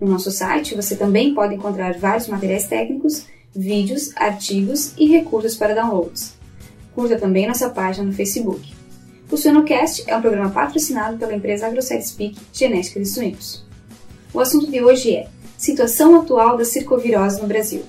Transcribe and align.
No 0.00 0.06
nosso 0.06 0.30
site 0.30 0.76
você 0.76 0.94
também 0.94 1.34
pode 1.34 1.56
encontrar 1.56 1.98
vários 1.98 2.28
materiais 2.28 2.68
técnicos, 2.68 3.26
vídeos, 3.52 4.12
artigos 4.14 4.94
e 4.96 5.08
recursos 5.08 5.56
para 5.56 5.74
downloads. 5.74 6.38
Curta 6.94 7.18
também 7.18 7.48
nossa 7.48 7.68
página 7.68 8.06
no 8.06 8.12
Facebook. 8.12 8.72
O 9.28 9.36
Suinocast 9.36 10.04
é 10.06 10.16
um 10.16 10.22
programa 10.22 10.50
patrocinado 10.50 11.18
pela 11.18 11.34
empresa 11.34 11.66
AgroSciSpeak 11.66 12.36
Genética 12.52 13.00
de 13.00 13.06
Suínos. 13.06 13.66
O 14.32 14.40
assunto 14.40 14.70
de 14.70 14.82
hoje 14.82 15.16
é 15.16 15.26
Situação 15.56 16.14
atual 16.20 16.56
da 16.56 16.64
circovirose 16.64 17.40
no 17.40 17.48
Brasil. 17.48 17.82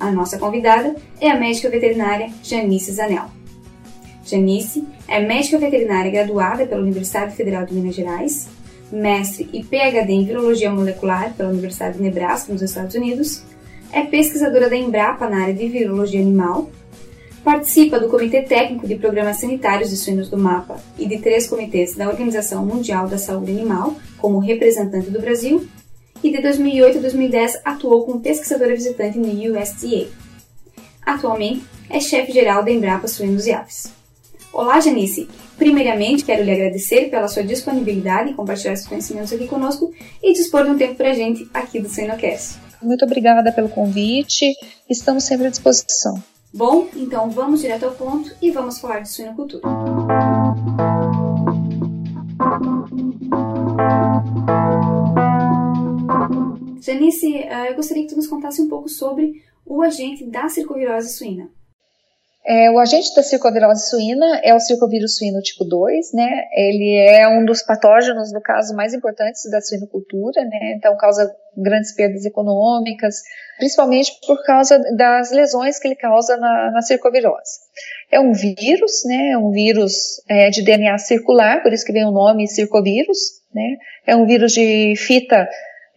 A 0.00 0.10
nossa 0.10 0.38
convidada 0.38 0.96
é 1.20 1.30
a 1.30 1.38
médica 1.38 1.70
veterinária 1.70 2.30
Janice 2.42 2.90
Zanel. 2.92 3.26
Janice 4.24 4.84
é 5.06 5.20
médica 5.20 5.56
veterinária 5.56 6.10
graduada 6.10 6.66
pela 6.66 6.82
Universidade 6.82 7.36
Federal 7.36 7.64
de 7.64 7.74
Minas 7.74 7.94
Gerais, 7.94 8.48
mestre 8.90 9.48
e 9.52 9.62
PhD 9.62 10.12
em 10.12 10.24
Virologia 10.24 10.70
Molecular 10.70 11.32
pela 11.34 11.50
Universidade 11.50 11.98
de 11.98 12.02
Nebraska, 12.02 12.52
nos 12.52 12.62
Estados 12.62 12.96
Unidos, 12.96 13.44
é 13.92 14.02
pesquisadora 14.02 14.68
da 14.68 14.76
Embrapa 14.76 15.28
na 15.28 15.42
área 15.42 15.54
de 15.54 15.68
Virologia 15.68 16.20
Animal, 16.20 16.68
participa 17.46 18.00
do 18.00 18.08
Comitê 18.08 18.42
Técnico 18.42 18.88
de 18.88 18.96
Programas 18.96 19.36
Sanitários 19.36 19.88
de 19.88 19.96
Suínos 19.96 20.28
do 20.28 20.36
MAPA 20.36 20.80
e 20.98 21.06
de 21.06 21.18
três 21.18 21.46
comitês 21.46 21.94
da 21.94 22.08
Organização 22.08 22.66
Mundial 22.66 23.06
da 23.06 23.18
Saúde 23.18 23.52
Animal, 23.52 23.94
como 24.18 24.40
representante 24.40 25.10
do 25.10 25.20
Brasil, 25.20 25.64
e 26.24 26.32
de 26.32 26.42
2008 26.42 26.98
a 26.98 27.00
2010 27.02 27.60
atuou 27.64 28.04
como 28.04 28.18
pesquisadora 28.18 28.74
visitante 28.74 29.16
no 29.16 29.28
USDA. 29.28 30.08
Atualmente 31.00 31.64
é 31.88 32.00
chefe 32.00 32.32
geral 32.32 32.64
da 32.64 32.72
Embrapa 32.72 33.06
Suínos 33.06 33.46
e 33.46 33.52
Aves. 33.52 33.92
Olá, 34.52 34.80
Janice! 34.80 35.28
Primeiramente, 35.56 36.24
quero 36.24 36.42
lhe 36.42 36.50
agradecer 36.50 37.10
pela 37.10 37.28
sua 37.28 37.44
disponibilidade 37.44 38.30
em 38.30 38.34
compartilhar 38.34 38.72
esses 38.72 38.88
conhecimentos 38.88 39.32
aqui 39.32 39.46
conosco 39.46 39.92
e 40.20 40.32
dispor 40.32 40.64
de 40.64 40.70
um 40.70 40.76
tempo 40.76 40.96
para 40.96 41.10
a 41.10 41.14
gente 41.14 41.48
aqui 41.54 41.78
do 41.78 41.88
Suinocast. 41.88 42.58
Muito 42.82 43.04
obrigada 43.04 43.52
pelo 43.52 43.68
convite, 43.68 44.52
estamos 44.90 45.22
sempre 45.22 45.46
à 45.46 45.50
disposição. 45.50 46.20
Bom, 46.56 46.88
então 46.96 47.28
vamos 47.28 47.60
direto 47.60 47.84
ao 47.84 47.92
ponto 47.92 48.34
e 48.40 48.50
vamos 48.50 48.78
falar 48.78 49.00
de 49.00 49.10
suinocultura. 49.10 49.62
Janice, 56.80 57.36
eh, 57.36 57.70
eu 57.70 57.76
gostaria 57.76 58.04
que 58.04 58.08
tu 58.08 58.16
nos 58.16 58.26
contasse 58.26 58.62
um 58.62 58.68
pouco 58.70 58.88
sobre 58.88 59.44
o 59.66 59.82
agente 59.82 60.24
da 60.24 60.48
circovirose 60.48 61.14
suína. 61.14 61.50
É, 62.48 62.70
o 62.70 62.78
agente 62.78 63.12
da 63.12 63.24
circovirose 63.24 63.90
suína 63.90 64.40
é 64.44 64.54
o 64.54 64.60
circovírus 64.60 65.16
suíno 65.16 65.40
tipo 65.40 65.64
2, 65.64 66.12
né? 66.12 66.44
Ele 66.52 66.94
é 66.96 67.26
um 67.26 67.44
dos 67.44 67.60
patógenos, 67.60 68.32
no 68.32 68.40
caso, 68.40 68.72
mais 68.76 68.94
importantes 68.94 69.50
da 69.50 69.60
suinocultura, 69.60 70.44
né? 70.44 70.74
Então 70.76 70.96
causa 70.96 71.28
grandes 71.56 71.92
perdas 71.92 72.24
econômicas, 72.24 73.16
principalmente 73.58 74.12
por 74.24 74.40
causa 74.44 74.78
das 74.96 75.32
lesões 75.32 75.80
que 75.80 75.88
ele 75.88 75.96
causa 75.96 76.36
na, 76.36 76.70
na 76.70 76.82
circovirose. 76.82 77.58
É 78.12 78.20
um 78.20 78.32
vírus, 78.32 79.02
né? 79.06 79.30
É 79.30 79.38
um 79.38 79.50
vírus 79.50 80.22
é, 80.28 80.48
de 80.48 80.62
DNA 80.62 80.98
circular, 80.98 81.64
por 81.64 81.72
isso 81.72 81.84
que 81.84 81.92
vem 81.92 82.04
o 82.04 82.12
nome 82.12 82.46
circovírus, 82.46 83.18
né? 83.52 83.76
É 84.06 84.14
um 84.14 84.24
vírus 84.24 84.52
de 84.52 84.94
fita 84.96 85.48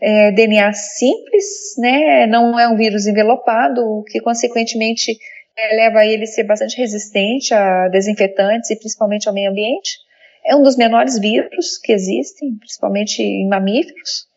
é, 0.02 0.32
DNA 0.32 0.74
simples, 0.74 1.46
né? 1.78 2.26
Não 2.26 2.60
é 2.60 2.68
um 2.68 2.76
vírus 2.76 3.06
envelopado, 3.06 4.04
que 4.08 4.20
consequentemente 4.20 5.16
é, 5.60 5.76
leva 5.76 6.06
ele 6.06 6.24
a 6.24 6.28
ser 6.28 6.44
bastante 6.44 6.78
resistente 6.78 7.54
a 7.54 7.88
desinfetantes 7.90 8.70
e 8.70 8.78
principalmente 8.78 9.28
ao 9.28 9.34
meio 9.34 9.52
ambiente. 9.52 9.98
É 10.46 10.56
um 10.56 10.64
dos 10.64 10.78
menores 10.78 11.20
vírus 11.20 11.78
que 11.78 11.92
existem, 11.92 12.56
principalmente 12.58 13.22
em 13.22 13.48
mamíferos. 13.48 14.28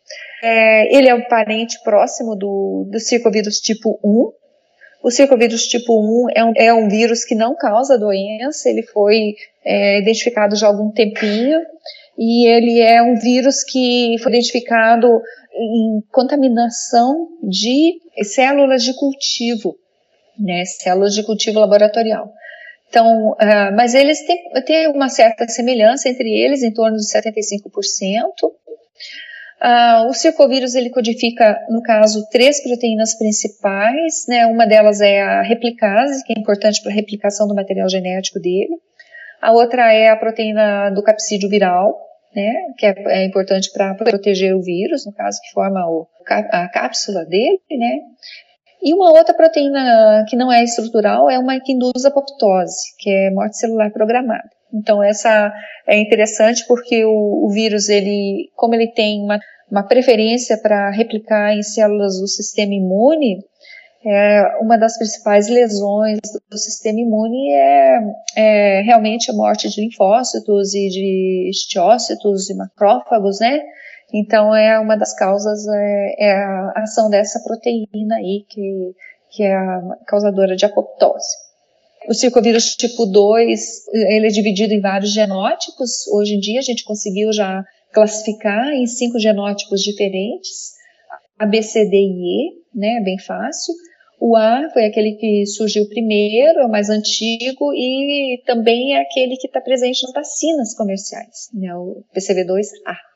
É, 0.43 0.95
ele 0.95 1.07
é 1.07 1.15
um 1.15 1.23
parente 1.27 1.81
próximo 1.83 2.35
do, 2.35 2.87
do 2.91 2.99
circovírus 2.99 3.59
tipo 3.59 3.99
1. 4.03 4.31
O 5.03 5.11
circovírus 5.11 5.67
tipo 5.67 5.93
1 6.27 6.27
é 6.35 6.45
um, 6.45 6.53
é 6.55 6.73
um 6.73 6.89
vírus 6.89 7.23
que 7.23 7.35
não 7.35 7.55
causa 7.55 7.97
doença, 7.97 8.69
ele 8.69 8.83
foi 8.83 9.35
é, 9.65 9.99
identificado 9.99 10.55
já 10.55 10.67
há 10.67 10.69
algum 10.69 10.91
tempinho, 10.91 11.61
e 12.17 12.47
ele 12.47 12.79
é 12.79 13.01
um 13.01 13.15
vírus 13.15 13.63
que 13.63 14.15
foi 14.21 14.31
identificado 14.31 15.07
em 15.55 16.01
contaminação 16.11 17.27
de 17.41 17.99
células 18.23 18.83
de 18.83 18.93
cultivo 18.95 19.75
né, 20.39 20.63
células 20.65 21.13
de 21.13 21.23
cultivo 21.23 21.59
laboratorial. 21.59 22.31
Então, 22.93 23.31
uh, 23.31 23.75
mas 23.75 23.95
eles 23.95 24.23
têm, 24.23 24.37
têm, 24.65 24.87
uma 24.87 25.09
certa 25.09 25.47
semelhança 25.47 26.09
entre 26.09 26.29
eles, 26.29 26.61
em 26.61 26.71
torno 26.71 26.95
de 26.95 27.03
75%. 27.03 27.65
Uh, 28.43 28.53
ah, 29.59 30.05
o 30.07 30.13
circovírus 30.13 30.75
ele 30.75 30.91
codifica, 30.91 31.57
no 31.69 31.81
caso, 31.81 32.27
três 32.29 32.61
proteínas 32.61 33.17
principais, 33.17 34.25
né? 34.27 34.45
Uma 34.45 34.67
delas 34.67 35.01
é 35.01 35.21
a 35.21 35.41
replicase, 35.41 36.23
que 36.23 36.33
é 36.37 36.39
importante 36.39 36.83
para 36.83 36.91
a 36.91 36.95
replicação 36.95 37.47
do 37.47 37.55
material 37.55 37.89
genético 37.89 38.39
dele. 38.39 38.77
A 39.41 39.51
outra 39.51 39.91
é 39.91 40.09
a 40.09 40.15
proteína 40.15 40.91
do 40.91 41.01
capsídeo 41.01 41.49
viral, 41.49 41.99
né? 42.35 42.53
Que 42.77 42.85
é, 42.85 42.93
é 43.07 43.25
importante 43.25 43.71
para 43.73 43.95
proteger 43.95 44.55
o 44.55 44.61
vírus, 44.61 45.05
no 45.05 45.13
caso 45.13 45.39
que 45.41 45.51
forma 45.51 45.79
o, 45.87 46.07
a 46.29 46.67
cápsula 46.69 47.25
dele, 47.25 47.59
né? 47.71 48.01
E 48.83 48.93
uma 48.93 49.11
outra 49.11 49.33
proteína 49.33 50.25
que 50.27 50.35
não 50.35 50.51
é 50.51 50.63
estrutural 50.63 51.29
é 51.29 51.39
uma 51.39 51.57
que 51.59 51.71
induz 51.71 52.03
apoptose, 52.03 52.93
que 52.99 53.09
é 53.09 53.31
morte 53.31 53.57
celular 53.57 53.89
programada. 53.91 54.49
Então 54.73 55.01
essa 55.01 55.53
é 55.87 55.97
interessante 55.99 56.65
porque 56.67 57.05
o, 57.05 57.45
o 57.45 57.49
vírus, 57.49 57.87
ele, 57.87 58.49
como 58.55 58.75
ele 58.75 58.87
tem 58.87 59.23
uma, 59.23 59.39
uma 59.71 59.83
preferência 59.83 60.57
para 60.57 60.89
replicar 60.89 61.53
em 61.53 61.63
células 61.63 62.19
do 62.19 62.27
sistema 62.27 62.73
imune, 62.73 63.37
é, 64.05 64.57
uma 64.59 64.77
das 64.77 64.97
principais 64.97 65.47
lesões 65.47 66.19
do 66.51 66.57
sistema 66.57 66.99
imune 66.99 67.53
é, 67.53 67.99
é, 68.35 68.81
realmente 68.81 69.31
a 69.31 69.33
morte 69.33 69.69
de 69.69 69.79
linfócitos 69.79 70.73
e 70.73 70.89
de 70.89 71.49
estiócitos 71.49 72.49
e 72.49 72.53
macrófagos, 72.53 73.39
né? 73.39 73.61
Então, 74.13 74.55
é 74.55 74.79
uma 74.79 74.95
das 74.95 75.15
causas, 75.15 75.65
é, 75.67 76.15
é 76.19 76.33
a 76.33 76.83
ação 76.83 77.09
dessa 77.09 77.39
proteína 77.39 78.15
aí, 78.17 78.45
que, 78.47 78.95
que 79.31 79.43
é 79.43 79.55
a 79.55 79.81
causadora 80.05 80.55
de 80.55 80.65
apoptose. 80.65 81.43
O 82.07 82.13
circovírus 82.13 82.75
tipo 82.75 83.07
2, 83.07 83.59
ele 83.93 84.27
é 84.27 84.29
dividido 84.29 84.73
em 84.73 84.81
vários 84.81 85.11
genótipos. 85.11 86.07
Hoje 86.09 86.35
em 86.35 86.39
dia, 86.39 86.59
a 86.59 86.63
gente 86.63 86.83
conseguiu 86.83 87.33
já 87.33 87.63
classificar 87.91 88.73
em 88.73 88.85
cinco 88.85 89.17
genótipos 89.17 89.81
diferentes. 89.81 90.73
A, 91.39 91.45
B, 91.47 91.63
C, 91.63 91.85
D 91.85 91.95
e 91.95 92.49
E, 92.49 92.51
né, 92.75 93.01
bem 93.03 93.17
fácil. 93.17 93.73
O 94.19 94.35
A 94.35 94.69
foi 94.71 94.85
aquele 94.85 95.13
que 95.13 95.45
surgiu 95.45 95.87
primeiro, 95.89 96.59
é 96.59 96.65
o 96.65 96.69
mais 96.69 96.89
antigo, 96.89 97.73
e 97.73 98.41
também 98.45 98.95
é 98.95 99.01
aquele 99.01 99.37
que 99.37 99.47
está 99.47 99.59
presente 99.59 100.03
nas 100.03 100.13
vacinas 100.13 100.75
comerciais, 100.75 101.49
né, 101.53 101.73
o 101.75 102.03
PCV2A. 102.15 103.12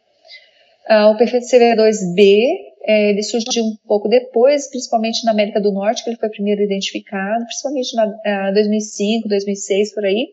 Uh, 0.90 1.12
o 1.12 1.18
PFCV2B, 1.18 2.68
é, 2.84 3.10
ele 3.10 3.22
surgiu 3.22 3.64
um 3.64 3.76
pouco 3.86 4.08
depois, 4.08 4.70
principalmente 4.70 5.26
na 5.26 5.32
América 5.32 5.60
do 5.60 5.74
Norte, 5.74 6.04
que 6.04 6.10
ele 6.10 6.18
foi 6.18 6.30
primeiro 6.30 6.62
identificado, 6.62 7.44
principalmente 7.46 7.90
uh, 8.00 8.54
2005, 8.54 9.28
2006, 9.28 9.94
por 9.94 10.06
aí. 10.06 10.28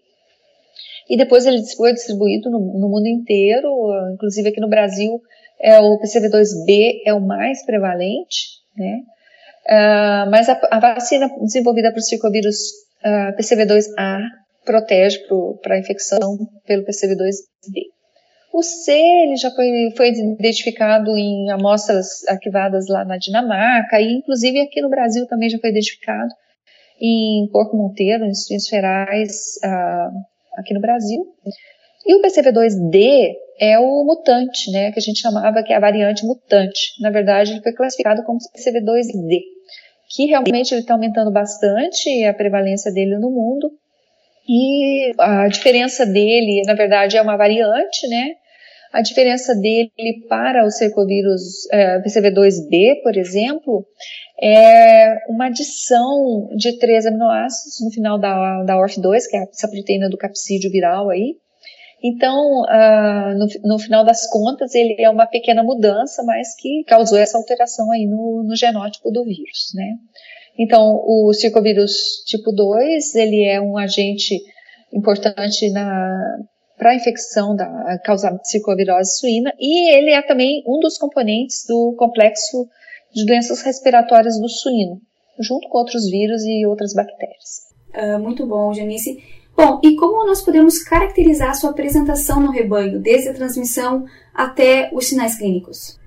E 1.10 1.16
depois 1.16 1.44
ele 1.44 1.62
foi 1.76 1.92
distribuído 1.92 2.48
no, 2.50 2.60
no 2.60 2.88
mundo 2.88 3.06
inteiro, 3.06 3.68
uh, 3.68 4.14
inclusive 4.14 4.48
aqui 4.48 4.60
no 4.60 4.68
Brasil, 4.68 5.20
é, 5.60 5.78
o 5.80 5.98
PCV2B 5.98 7.00
é 7.06 7.14
o 7.14 7.20
mais 7.20 7.64
prevalente, 7.64 8.60
né? 8.76 9.00
Uh, 9.66 10.30
mas 10.30 10.48
a, 10.48 10.60
a, 10.70 10.78
vacina 10.78 11.26
desenvolvida 11.40 11.90
para 11.90 11.98
o 11.98 12.02
circovírus 12.02 12.56
uh, 13.02 13.34
PCV2A 13.34 14.20
protege 14.62 15.20
para 15.62 15.76
a 15.76 15.78
infecção 15.78 16.36
pelo 16.66 16.84
PCV2B. 16.84 17.93
O 18.54 18.62
C 18.62 18.92
ele 18.92 19.34
já 19.34 19.50
foi, 19.50 19.66
foi 19.96 20.10
identificado 20.10 21.10
em 21.18 21.50
amostras 21.50 22.24
arquivadas 22.28 22.86
lá 22.86 23.04
na 23.04 23.16
Dinamarca 23.16 24.00
e 24.00 24.12
inclusive 24.12 24.60
aqui 24.60 24.80
no 24.80 24.88
Brasil 24.88 25.26
também 25.26 25.50
já 25.50 25.58
foi 25.58 25.70
identificado 25.70 26.32
em 27.00 27.48
Porco 27.50 27.76
Monteiro, 27.76 28.24
em 28.24 28.30
institutos 28.30 28.68
ferais 28.68 29.56
uh, 29.64 30.16
aqui 30.56 30.72
no 30.72 30.80
Brasil. 30.80 31.26
E 32.06 32.14
o 32.14 32.22
PCV2D 32.22 33.34
é 33.58 33.76
o 33.80 34.04
mutante, 34.04 34.70
né, 34.70 34.92
que 34.92 35.00
a 35.00 35.02
gente 35.02 35.18
chamava 35.18 35.60
que 35.64 35.72
é 35.72 35.76
a 35.76 35.80
variante 35.80 36.24
mutante. 36.24 36.92
Na 37.00 37.10
verdade, 37.10 37.54
ele 37.54 37.60
foi 37.60 37.72
classificado 37.72 38.22
como 38.22 38.38
PCV2D, 38.38 39.40
que 40.10 40.26
realmente 40.26 40.72
ele 40.72 40.82
está 40.82 40.94
aumentando 40.94 41.32
bastante 41.32 42.24
a 42.24 42.32
prevalência 42.32 42.92
dele 42.92 43.18
no 43.18 43.32
mundo. 43.32 43.72
E 44.48 45.12
a 45.18 45.48
diferença 45.48 46.06
dele, 46.06 46.62
na 46.66 46.74
verdade, 46.74 47.16
é 47.16 47.22
uma 47.22 47.36
variante, 47.36 48.06
né? 48.06 48.36
A 48.94 49.02
diferença 49.02 49.56
dele 49.56 49.90
para 50.28 50.64
o 50.64 50.70
cercovírus 50.70 51.68
é, 51.72 52.00
PCV2B, 52.00 53.02
por 53.02 53.16
exemplo, 53.16 53.84
é 54.40 55.16
uma 55.28 55.46
adição 55.46 56.48
de 56.56 56.78
três 56.78 57.04
aminoácidos 57.04 57.80
no 57.82 57.90
final 57.90 58.20
da, 58.20 58.62
da 58.62 58.76
ORF2, 58.76 59.22
que 59.28 59.36
é 59.36 59.42
essa 59.42 59.66
proteína 59.66 60.08
do 60.08 60.16
capsídeo 60.16 60.70
viral 60.70 61.10
aí. 61.10 61.34
Então, 62.04 62.62
uh, 62.62 63.36
no, 63.36 63.46
no, 63.64 63.78
final 63.80 64.04
das 64.04 64.28
contas, 64.30 64.76
ele 64.76 64.94
é 65.00 65.10
uma 65.10 65.26
pequena 65.26 65.64
mudança, 65.64 66.22
mas 66.22 66.54
que 66.54 66.84
causou 66.86 67.18
essa 67.18 67.36
alteração 67.36 67.90
aí 67.90 68.06
no, 68.06 68.44
no 68.46 68.54
genótipo 68.54 69.10
do 69.10 69.24
vírus, 69.24 69.72
né? 69.74 69.96
Então, 70.56 71.02
o 71.04 71.32
circovírus 71.32 72.22
tipo 72.26 72.52
2, 72.52 73.12
ele 73.16 73.42
é 73.42 73.60
um 73.60 73.76
agente 73.76 74.38
importante 74.92 75.68
para 76.84 76.92
a 76.92 76.96
infecção 76.96 77.56
da 77.56 77.98
causada 78.04 78.36
de 78.36 78.46
circovirose 78.46 79.18
suína 79.18 79.50
e 79.58 79.90
ele 79.96 80.10
é 80.10 80.20
também 80.20 80.62
um 80.66 80.78
dos 80.80 80.98
componentes 80.98 81.64
do 81.66 81.94
complexo 81.96 82.68
de 83.10 83.24
doenças 83.24 83.62
respiratórias 83.62 84.38
do 84.38 84.50
suíno, 84.50 85.00
junto 85.40 85.66
com 85.70 85.78
outros 85.78 86.10
vírus 86.10 86.42
e 86.44 86.66
outras 86.66 86.92
bactérias. 86.92 87.72
Uh, 87.94 88.18
muito 88.18 88.46
bom, 88.46 88.74
Janice. 88.74 89.16
Bom, 89.56 89.80
e 89.82 89.96
como 89.96 90.26
nós 90.26 90.42
podemos 90.42 90.82
caracterizar 90.82 91.52
a 91.52 91.54
sua 91.54 91.70
apresentação 91.70 92.38
no 92.38 92.50
rebanho, 92.50 93.00
desde 93.00 93.30
a 93.30 93.34
transmissão 93.34 94.04
até 94.34 94.90
os 94.92 95.08
sinais 95.08 95.38
clínicos? 95.38 95.98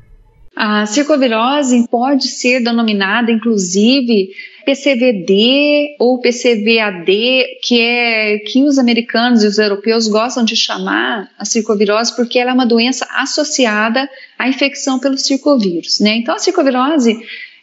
A 0.59 0.87
circovirose 0.87 1.87
pode 1.87 2.27
ser 2.27 2.63
denominada, 2.63 3.31
inclusive, 3.31 4.31
PCVD 4.65 5.95
ou 5.99 6.19
PCVAD, 6.19 7.59
que 7.61 7.79
é 7.79 8.39
que 8.39 8.63
os 8.63 8.79
americanos 8.79 9.43
e 9.43 9.47
os 9.47 9.59
europeus 9.59 10.07
gostam 10.07 10.43
de 10.43 10.55
chamar 10.55 11.29
a 11.37 11.45
circovirose 11.45 12.15
porque 12.15 12.39
ela 12.39 12.49
é 12.49 12.53
uma 12.55 12.65
doença 12.65 13.07
associada 13.11 14.09
à 14.35 14.49
infecção 14.49 14.97
pelo 14.97 15.15
circovírus, 15.15 15.99
né? 15.99 16.15
Então 16.15 16.33
a 16.33 16.39
circovirose 16.39 17.15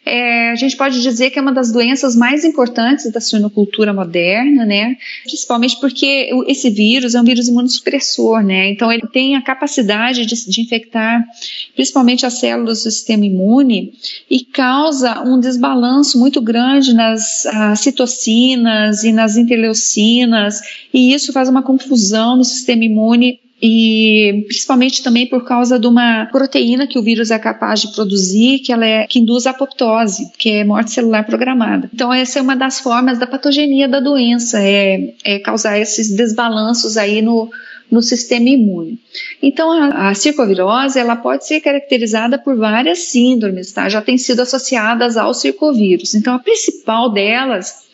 é, 0.05 0.51
a 0.51 0.55
gente 0.55 0.77
pode 0.77 1.01
dizer 1.01 1.31
que 1.31 1.39
é 1.39 1.41
uma 1.41 1.51
das 1.51 1.71
doenças 1.71 2.15
mais 2.15 2.45
importantes 2.45 3.11
da 3.11 3.19
suinocultura 3.19 3.91
moderna, 3.91 4.63
né? 4.63 4.97
Principalmente 5.23 5.79
porque 5.79 6.29
esse 6.47 6.69
vírus 6.69 7.15
é 7.15 7.21
um 7.21 7.23
vírus 7.23 7.47
imunossupressor, 7.47 8.43
né? 8.43 8.69
Então 8.69 8.91
ele 8.91 9.07
tem 9.11 9.35
a 9.35 9.41
capacidade 9.41 10.25
de, 10.27 10.49
de 10.49 10.61
infectar 10.61 11.25
principalmente 11.73 12.25
as 12.25 12.35
células 12.35 12.83
do 12.83 12.91
sistema 12.91 13.25
imune 13.25 13.93
e 14.29 14.45
causa 14.45 15.23
um 15.23 15.39
desbalanço 15.39 16.19
muito 16.19 16.39
grande 16.39 16.93
nas 16.93 17.47
citocinas 17.77 19.03
e 19.03 19.11
nas 19.11 19.37
interleucinas 19.37 20.61
e 20.93 21.13
isso 21.13 21.33
faz 21.33 21.49
uma 21.49 21.63
confusão 21.63 22.37
no 22.37 22.43
sistema 22.43 22.83
imune 22.83 23.39
e 23.61 24.43
principalmente 24.47 25.01
também 25.01 25.27
por 25.27 25.45
causa 25.45 25.79
de 25.79 25.87
uma 25.87 26.25
proteína 26.25 26.87
que 26.87 26.99
o 26.99 27.01
vírus 27.01 27.31
é 27.31 27.39
capaz 27.39 27.81
de 27.81 27.93
produzir, 27.93 28.59
que 28.59 28.71
ela 28.71 28.85
é 28.85 29.07
que 29.07 29.19
induz 29.19 29.47
a 29.47 29.51
apoptose, 29.51 30.31
que 30.37 30.49
é 30.49 30.63
morte 30.63 30.91
celular 30.91 31.25
programada. 31.25 31.89
Então 31.93 32.13
essa 32.13 32.39
é 32.39 32.41
uma 32.41 32.55
das 32.55 32.79
formas 32.79 33.17
da 33.17 33.25
patogenia 33.25 33.87
da 33.87 33.99
doença, 33.99 34.61
é, 34.61 35.13
é 35.23 35.39
causar 35.39 35.79
esses 35.79 36.15
desbalanços 36.15 36.97
aí 36.97 37.21
no 37.21 37.49
no 37.89 38.01
sistema 38.01 38.49
imune. 38.49 38.99
Então, 39.41 39.71
a, 39.71 40.09
a, 40.09 40.13
circovirose 40.15 40.97
ela 40.97 41.15
pode 41.15 41.45
ser 41.45 41.61
caracterizada 41.61 42.37
por 42.37 42.57
várias 42.57 42.99
síndromes, 42.99 43.71
tá? 43.71 43.87
Já 43.87 44.01
tem 44.01 44.17
sido 44.17 44.41
associadas 44.41 45.17
ao 45.17 45.33
circovírus. 45.35 46.15
Então, 46.15 46.33
a 46.33 46.39
principal 46.39 47.11
delas 47.11 47.84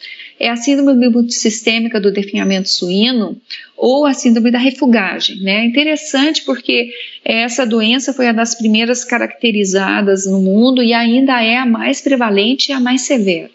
é 0.41 0.49
a 0.49 0.55
síndrome 0.55 1.07
multissistêmica 1.07 2.01
do 2.01 2.11
definhamento 2.11 2.67
suíno 2.67 3.39
ou 3.77 4.07
a 4.07 4.13
síndrome 4.13 4.49
da 4.49 4.57
refugagem. 4.57 5.37
Né? 5.37 5.65
Interessante 5.65 6.43
porque 6.43 6.89
essa 7.23 7.63
doença 7.63 8.11
foi 8.11 8.25
uma 8.25 8.33
das 8.33 8.55
primeiras 8.55 9.05
caracterizadas 9.05 10.25
no 10.25 10.41
mundo 10.41 10.81
e 10.81 10.93
ainda 10.93 11.43
é 11.43 11.57
a 11.57 11.65
mais 11.65 12.01
prevalente 12.01 12.69
e 12.69 12.73
a 12.73 12.79
mais 12.79 13.01
severa. 13.01 13.51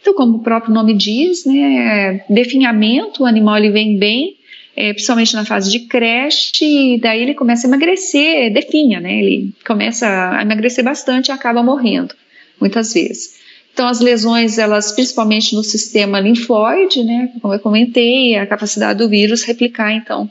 Então, 0.00 0.14
como 0.14 0.36
o 0.36 0.42
próprio 0.42 0.72
nome 0.72 0.94
diz, 0.94 1.44
né, 1.44 2.24
definhamento, 2.30 3.24
o 3.24 3.26
animal 3.26 3.58
ele 3.58 3.70
vem 3.70 3.98
bem, 3.98 4.36
é, 4.76 4.92
principalmente 4.92 5.34
na 5.34 5.44
fase 5.44 5.70
de 5.70 5.80
creche, 5.80 6.94
e 6.94 7.00
daí 7.00 7.20
ele 7.20 7.34
começa 7.34 7.66
a 7.66 7.68
emagrecer, 7.68 8.52
definha, 8.52 9.00
né? 9.00 9.18
Ele 9.18 9.52
começa 9.66 10.06
a 10.38 10.40
emagrecer 10.40 10.84
bastante 10.84 11.28
e 11.28 11.32
acaba 11.32 11.62
morrendo, 11.62 12.14
muitas 12.60 12.94
vezes. 12.94 13.38
Então, 13.78 13.86
as 13.86 14.00
lesões, 14.00 14.58
elas, 14.58 14.90
principalmente 14.90 15.54
no 15.54 15.62
sistema 15.62 16.18
linfóide, 16.18 17.04
né, 17.04 17.30
como 17.40 17.54
eu 17.54 17.60
comentei, 17.60 18.34
a 18.34 18.44
capacidade 18.44 18.98
do 18.98 19.08
vírus 19.08 19.44
replicar, 19.44 19.92
então, 19.92 20.28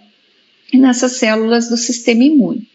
nessas 0.73 1.13
células 1.13 1.69
do 1.69 1.77
sistema 1.77 2.25
imune. 2.25 2.67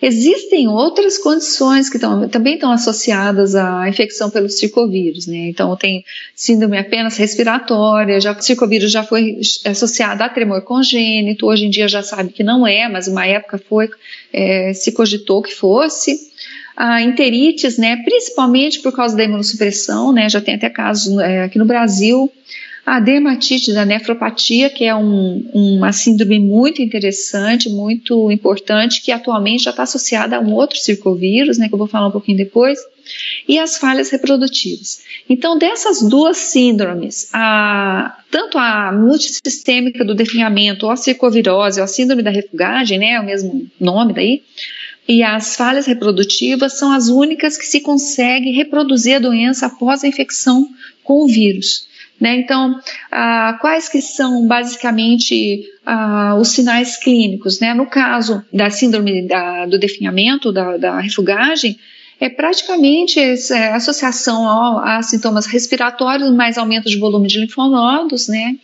Existem 0.00 0.68
outras 0.68 1.18
condições 1.18 1.90
que 1.90 1.98
tão, 1.98 2.26
também 2.30 2.54
estão 2.54 2.72
associadas 2.72 3.54
à 3.54 3.86
infecção 3.90 4.30
pelo 4.30 4.48
circovírus, 4.48 5.26
né? 5.26 5.50
Então, 5.50 5.76
tem 5.76 6.02
síndrome 6.34 6.78
apenas 6.78 7.18
respiratória, 7.18 8.18
já, 8.18 8.32
o 8.32 8.40
circovírus 8.40 8.90
já 8.90 9.02
foi 9.02 9.38
associado 9.66 10.22
a 10.22 10.30
tremor 10.30 10.62
congênito, 10.62 11.44
hoje 11.44 11.66
em 11.66 11.70
dia 11.70 11.88
já 11.88 12.02
sabe 12.02 12.32
que 12.32 12.42
não 12.42 12.66
é, 12.66 12.88
mas 12.88 13.06
uma 13.06 13.26
época 13.26 13.58
foi, 13.68 13.90
é, 14.32 14.72
se 14.72 14.92
cogitou 14.92 15.42
que 15.42 15.54
fosse 15.54 16.18
a 16.76 17.02
enterites, 17.02 17.78
né, 17.78 17.96
principalmente 18.04 18.80
por 18.80 18.92
causa 18.92 19.16
da 19.16 19.24
imunossupressão, 19.24 20.12
né, 20.12 20.28
já 20.28 20.40
tem 20.40 20.54
até 20.54 20.68
casos 20.68 21.18
é, 21.18 21.44
aqui 21.44 21.58
no 21.58 21.64
Brasil, 21.64 22.30
a 22.84 23.00
dermatite 23.00 23.72
da 23.72 23.84
nefropatia, 23.84 24.70
que 24.70 24.84
é 24.84 24.94
um, 24.94 25.50
uma 25.52 25.92
síndrome 25.92 26.38
muito 26.38 26.80
interessante, 26.80 27.68
muito 27.68 28.30
importante, 28.30 29.02
que 29.02 29.10
atualmente 29.10 29.64
já 29.64 29.70
está 29.70 29.82
associada 29.82 30.36
a 30.36 30.40
um 30.40 30.52
outro 30.52 30.78
circovírus, 30.78 31.58
né, 31.58 31.66
que 31.66 31.74
eu 31.74 31.78
vou 31.78 31.88
falar 31.88 32.06
um 32.06 32.12
pouquinho 32.12 32.38
depois, 32.38 32.78
e 33.48 33.58
as 33.58 33.76
falhas 33.78 34.10
reprodutivas. 34.10 35.02
Então, 35.28 35.58
dessas 35.58 36.00
duas 36.00 36.36
síndromes, 36.36 37.28
a, 37.32 38.18
tanto 38.30 38.56
a 38.56 38.92
multissistêmica 38.92 40.04
do 40.04 40.14
definhamento, 40.14 40.86
ou 40.86 40.92
a 40.92 40.96
circovirose, 40.96 41.80
ou 41.80 41.84
a 41.84 41.88
síndrome 41.88 42.22
da 42.22 42.30
refugagem, 42.30 42.98
né, 43.00 43.12
é 43.12 43.20
o 43.20 43.24
mesmo 43.24 43.66
nome 43.80 44.12
daí, 44.12 44.42
e 45.08 45.22
as 45.22 45.54
falhas 45.56 45.86
reprodutivas 45.86 46.78
são 46.78 46.92
as 46.92 47.08
únicas 47.08 47.56
que 47.56 47.66
se 47.66 47.80
consegue 47.80 48.50
reproduzir 48.50 49.16
a 49.16 49.20
doença 49.20 49.66
após 49.66 50.02
a 50.02 50.08
infecção 50.08 50.68
com 51.04 51.24
o 51.24 51.26
vírus. 51.26 51.86
Né? 52.20 52.36
Então, 52.38 52.80
ah, 53.10 53.58
quais 53.60 53.88
que 53.88 54.00
são 54.00 54.46
basicamente 54.46 55.64
ah, 55.84 56.36
os 56.40 56.48
sinais 56.48 56.96
clínicos? 56.96 57.60
Né? 57.60 57.74
No 57.74 57.86
caso 57.86 58.42
da 58.52 58.70
síndrome 58.70 59.28
da, 59.28 59.66
do 59.66 59.78
definhamento, 59.78 60.50
da, 60.50 60.76
da 60.76 61.00
refugagem, 61.00 61.78
é 62.18 62.30
praticamente 62.30 63.20
é, 63.20 63.72
associação 63.72 64.48
a, 64.48 64.96
a, 64.96 65.02
sintomas 65.02 65.46
respiratórios, 65.46 66.32
mais 66.32 66.56
aumento 66.56 66.88
de 66.88 66.98
volume 66.98 67.28
de 67.28 67.38
linfonodos, 67.40 68.28
né? 68.28 68.56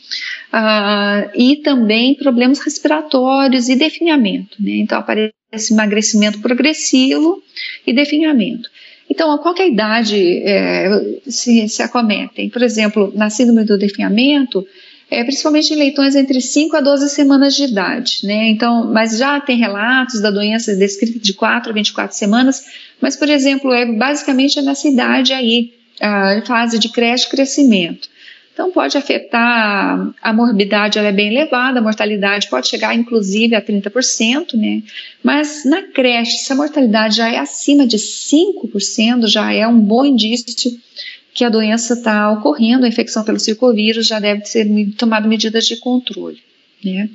Ah, 0.53 1.31
e 1.35 1.57
também 1.57 2.15
problemas 2.15 2.59
respiratórios 2.59 3.71
e 3.71 3.75
definhamento, 3.75 4.63
né? 4.63 4.73
Então 4.77 4.99
aparece 4.99 5.33
emagrecimento 5.71 6.41
progressivo 6.41 7.43
e 7.87 7.93
definhamento. 7.95 8.69
Então, 9.09 9.31
a 9.31 9.39
qualquer 9.39 9.69
idade 9.69 10.43
é, 10.43 11.19
se, 11.27 11.69
se 11.69 11.83
acometem. 11.83 12.49
Por 12.49 12.63
exemplo, 12.63 13.13
na 13.15 13.29
síndrome 13.29 13.65
do 13.65 13.77
definhamento, 13.77 14.67
é, 15.11 15.23
principalmente 15.23 15.73
em 15.73 15.77
leitões 15.77 16.15
entre 16.17 16.41
5 16.41 16.77
a 16.77 16.81
12 16.81 17.11
semanas 17.11 17.55
de 17.55 17.65
idade, 17.65 18.21
né? 18.25 18.49
Então, 18.49 18.91
mas 18.91 19.19
já 19.19 19.39
tem 19.41 19.59
relatos 19.59 20.21
da 20.23 20.31
doença 20.31 20.75
descrita 20.75 21.19
de 21.19 21.35
4 21.35 21.71
a 21.71 21.75
24 21.75 22.17
semanas, 22.17 22.65
mas, 23.01 23.15
por 23.15 23.29
exemplo, 23.29 23.73
é 23.73 23.85
basicamente 23.85 24.61
nessa 24.63 24.89
idade 24.89 25.35
aí, 25.35 25.73
a 26.01 26.41
fase 26.47 26.79
de 26.79 26.89
creche 26.89 27.29
crescimento. 27.29 28.09
Então 28.53 28.71
pode 28.71 28.99
afetar 28.99 30.15
a 30.21 30.33
morbidade, 30.33 30.99
ela 30.99 31.09
é 31.09 31.13
bem 31.13 31.29
elevada, 31.29 31.79
a 31.79 31.83
mortalidade 31.83 32.51
pode 32.51 32.69
chegar 32.69 32.95
inclusive 32.95 33.55
a 33.55 33.63
30%, 33.63 34.55
né? 34.55 34.83
Mas 35.23 35.65
na 35.65 35.83
creche, 35.83 36.37
se 36.39 36.53
a 36.53 36.57
mortalidade 36.57 37.17
já 37.17 37.33
é 37.33 37.39
acima 37.39 37.87
de 37.87 37.97
5%, 37.97 39.27
já 39.27 39.53
é 39.53 39.67
um 39.67 39.81
bom 39.81 40.05
indício 40.05 40.79
que 41.33 41.45
a 41.45 41.49
doença 41.49 41.95
está 41.95 42.31
ocorrendo, 42.31 42.85
a 42.85 42.89
infecção 42.89 43.25
pelo 43.25 43.41
circovírus 43.41 44.07
já 44.07 44.21
deve 44.21 44.45
ser 44.45 44.69
tomado 44.99 45.27
medidas 45.27 45.67
de 45.67 45.77
controle, 45.77 46.39
né? 46.85 47.09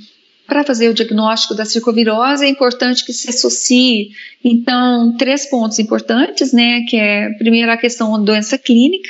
Para 0.48 0.63
fazer 0.63 0.89
o 0.89 0.94
diagnóstico 0.94 1.53
da 1.53 1.65
circovirose 1.65 2.46
é 2.46 2.50
importante 2.50 3.06
que 3.06 3.13
se 3.13 3.29
associe, 3.29 4.10
então, 4.44 5.15
três 5.17 5.46
pontos 5.46 5.77
importantes, 5.77 6.51
né? 6.51 6.84
Que 6.89 6.98
é, 6.98 7.29
primeiro, 7.34 7.70
a 7.70 7.77
questão 7.77 8.12
da 8.13 8.17
doença 8.17 8.58
clínica, 8.58 9.10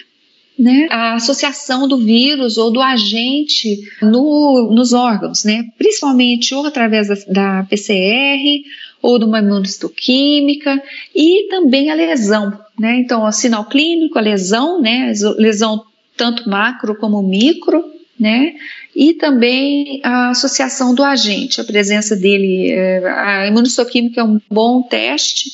né, 0.58 0.88
a 0.90 1.14
associação 1.16 1.88
do 1.88 1.98
vírus 1.98 2.58
ou 2.58 2.72
do 2.72 2.82
agente 2.82 3.80
no, 4.02 4.72
nos 4.74 4.92
órgãos, 4.92 5.44
né, 5.44 5.66
principalmente 5.78 6.56
ou 6.56 6.66
através 6.66 7.08
da, 7.08 7.16
da 7.28 7.64
PCR 7.64 8.64
ou 9.02 9.20
de 9.20 9.26
uma 9.26 9.40
imunistoquímica 9.40 10.82
e 11.16 11.48
também 11.50 11.92
a 11.92 11.96
lesão, 11.96 12.60
né, 12.80 12.98
então 12.98 13.24
o 13.24 13.32
sinal 13.32 13.66
clínico, 13.66 14.18
a 14.18 14.22
lesão, 14.22 14.82
né, 14.82 15.14
lesão 15.38 15.84
tanto 16.16 16.50
macro 16.50 16.96
como 16.96 17.22
micro, 17.22 17.84
né, 18.20 18.56
e 18.96 19.14
também 19.14 20.02
a 20.04 20.32
associação 20.32 20.96
do 20.96 21.04
agente, 21.04 21.62
a 21.62 21.64
presença 21.64 22.16
dele. 22.16 22.72
É, 22.72 23.08
a 23.08 23.48
imunossoquímica 23.48 24.22
é 24.22 24.24
um 24.24 24.42
bom 24.50 24.82
teste, 24.82 25.52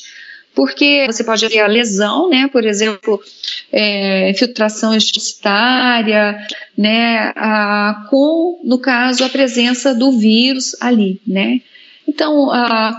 porque 0.54 1.04
você 1.06 1.24
pode 1.24 1.46
ver 1.48 1.60
a 1.60 1.66
lesão, 1.66 2.28
né, 2.28 2.48
por 2.48 2.64
exemplo, 2.64 3.20
é, 3.72 4.30
infiltração 4.30 4.94
extricitária, 4.94 6.46
né, 6.76 7.32
a, 7.36 8.06
com, 8.08 8.60
no 8.64 8.78
caso, 8.78 9.24
a 9.24 9.28
presença 9.28 9.94
do 9.94 10.12
vírus 10.12 10.76
ali, 10.80 11.20
né. 11.26 11.60
Então, 12.06 12.48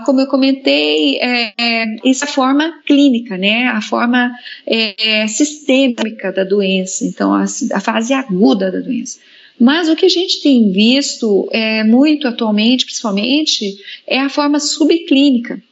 como 0.04 0.20
eu 0.20 0.26
comentei, 0.26 1.18
é, 1.18 1.52
é, 1.56 1.84
essa 2.04 2.24
é 2.24 2.28
forma 2.28 2.80
clínica, 2.84 3.38
né? 3.38 3.66
A 3.68 3.80
forma 3.80 4.32
é, 4.66 5.22
é, 5.22 5.26
sistêmica 5.28 6.32
da 6.32 6.42
doença, 6.42 7.04
então 7.04 7.32
a, 7.32 7.44
a, 7.72 7.80
fase 7.80 8.12
aguda 8.12 8.70
da 8.70 8.80
doença. 8.80 9.20
Mas 9.58 9.88
o 9.88 9.96
que 9.96 10.06
a 10.06 10.10
gente 10.10 10.42
tem 10.42 10.70
visto 10.70 11.48
é, 11.52 11.82
muito 11.84 12.28
atualmente, 12.28 12.84
principalmente, 12.84 13.76
é 14.06 14.18
a 14.18 14.28
forma 14.28 14.58
subclínica. 14.58 15.62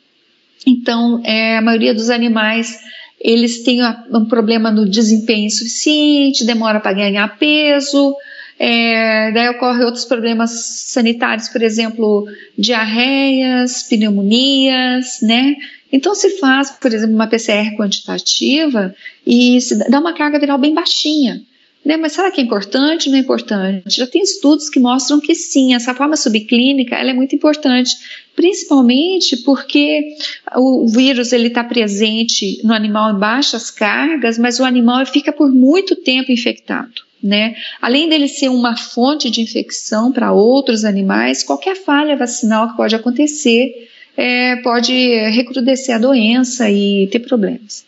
Então, 0.67 1.21
é, 1.25 1.59
a 1.59 1.63
maioria 1.63 1.95
dos 1.95 2.11
animais 2.11 2.79
eles 3.21 3.63
têm 3.63 3.81
um 4.13 4.27
problema 4.27 4.71
no 4.71 4.87
desempenho 4.87 5.47
insuficiente, 5.47 6.45
demora 6.45 6.79
para 6.79 6.93
ganhar 6.93 7.39
peso, 7.39 8.15
é, 8.59 9.33
daí 9.33 9.49
ocorrem 9.49 9.85
outros 9.85 10.05
problemas 10.05 10.51
sanitários, 10.91 11.49
por 11.49 11.63
exemplo, 11.63 12.27
diarreias, 12.57 13.83
pneumonias, 13.85 15.21
né? 15.23 15.57
Então 15.91 16.15
se 16.15 16.39
faz, 16.39 16.71
por 16.71 16.93
exemplo, 16.93 17.15
uma 17.15 17.27
PCR 17.27 17.75
quantitativa 17.77 18.95
e 19.27 19.61
se 19.61 19.89
dá 19.89 20.01
uma 20.01 20.13
carga 20.13 20.39
viral 20.39 20.59
bem 20.59 20.75
baixinha. 20.75 21.41
Né? 21.85 21.97
Mas 21.97 22.13
será 22.13 22.31
que 22.31 22.41
é 22.41 22.45
importante? 22.45 23.11
Não 23.11 23.17
é 23.17 23.21
importante? 23.21 23.97
Já 23.97 24.07
tem 24.07 24.23
estudos 24.23 24.71
que 24.71 24.81
mostram 24.81 25.21
que 25.21 25.35
sim, 25.35 25.75
essa 25.75 25.95
forma 25.95 26.17
subclínica 26.17 26.97
ela 26.97 27.11
é 27.11 27.15
muito 27.15 27.35
importante, 27.35 27.93
principalmente 28.35 29.37
porque 29.39 30.17
o 30.57 30.87
vírus 30.87 31.33
ele 31.33 31.49
está 31.49 31.63
presente 31.63 32.61
no 32.65 32.75
animal 32.75 33.15
em 33.15 33.19
baixas 33.19 33.71
cargas, 33.71 34.39
mas 34.39 34.59
o 34.59 34.65
animal 34.65 35.05
fica 35.07 35.33
por 35.33 35.53
muito 35.53 35.97
tempo 35.97 36.33
infectado. 36.33 37.03
Né? 37.23 37.55
Além 37.81 38.09
dele 38.09 38.29
ser 38.29 38.51
uma 38.51 38.77
fonte 38.77 39.31
de 39.31 39.41
infecção 39.41 40.13
para 40.13 40.33
outros 40.33 40.85
animais, 40.85 41.43
qualquer 41.43 41.75
falha 41.75 42.17
vacinal 42.17 42.69
que 42.69 42.77
pode 42.77 42.95
acontecer 42.95 43.89
é, 44.17 44.57
pode 44.57 44.93
recrudescer 45.31 45.95
a 45.95 45.99
doença 45.99 46.71
e 46.71 47.09
ter 47.11 47.21
problemas. 47.21 47.85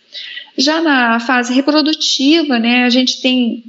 Já 0.56 0.80
na 0.80 1.20
fase 1.20 1.52
reprodutiva, 1.52 2.58
né, 2.58 2.84
a 2.84 2.90
gente 2.90 3.20
tem 3.20 3.62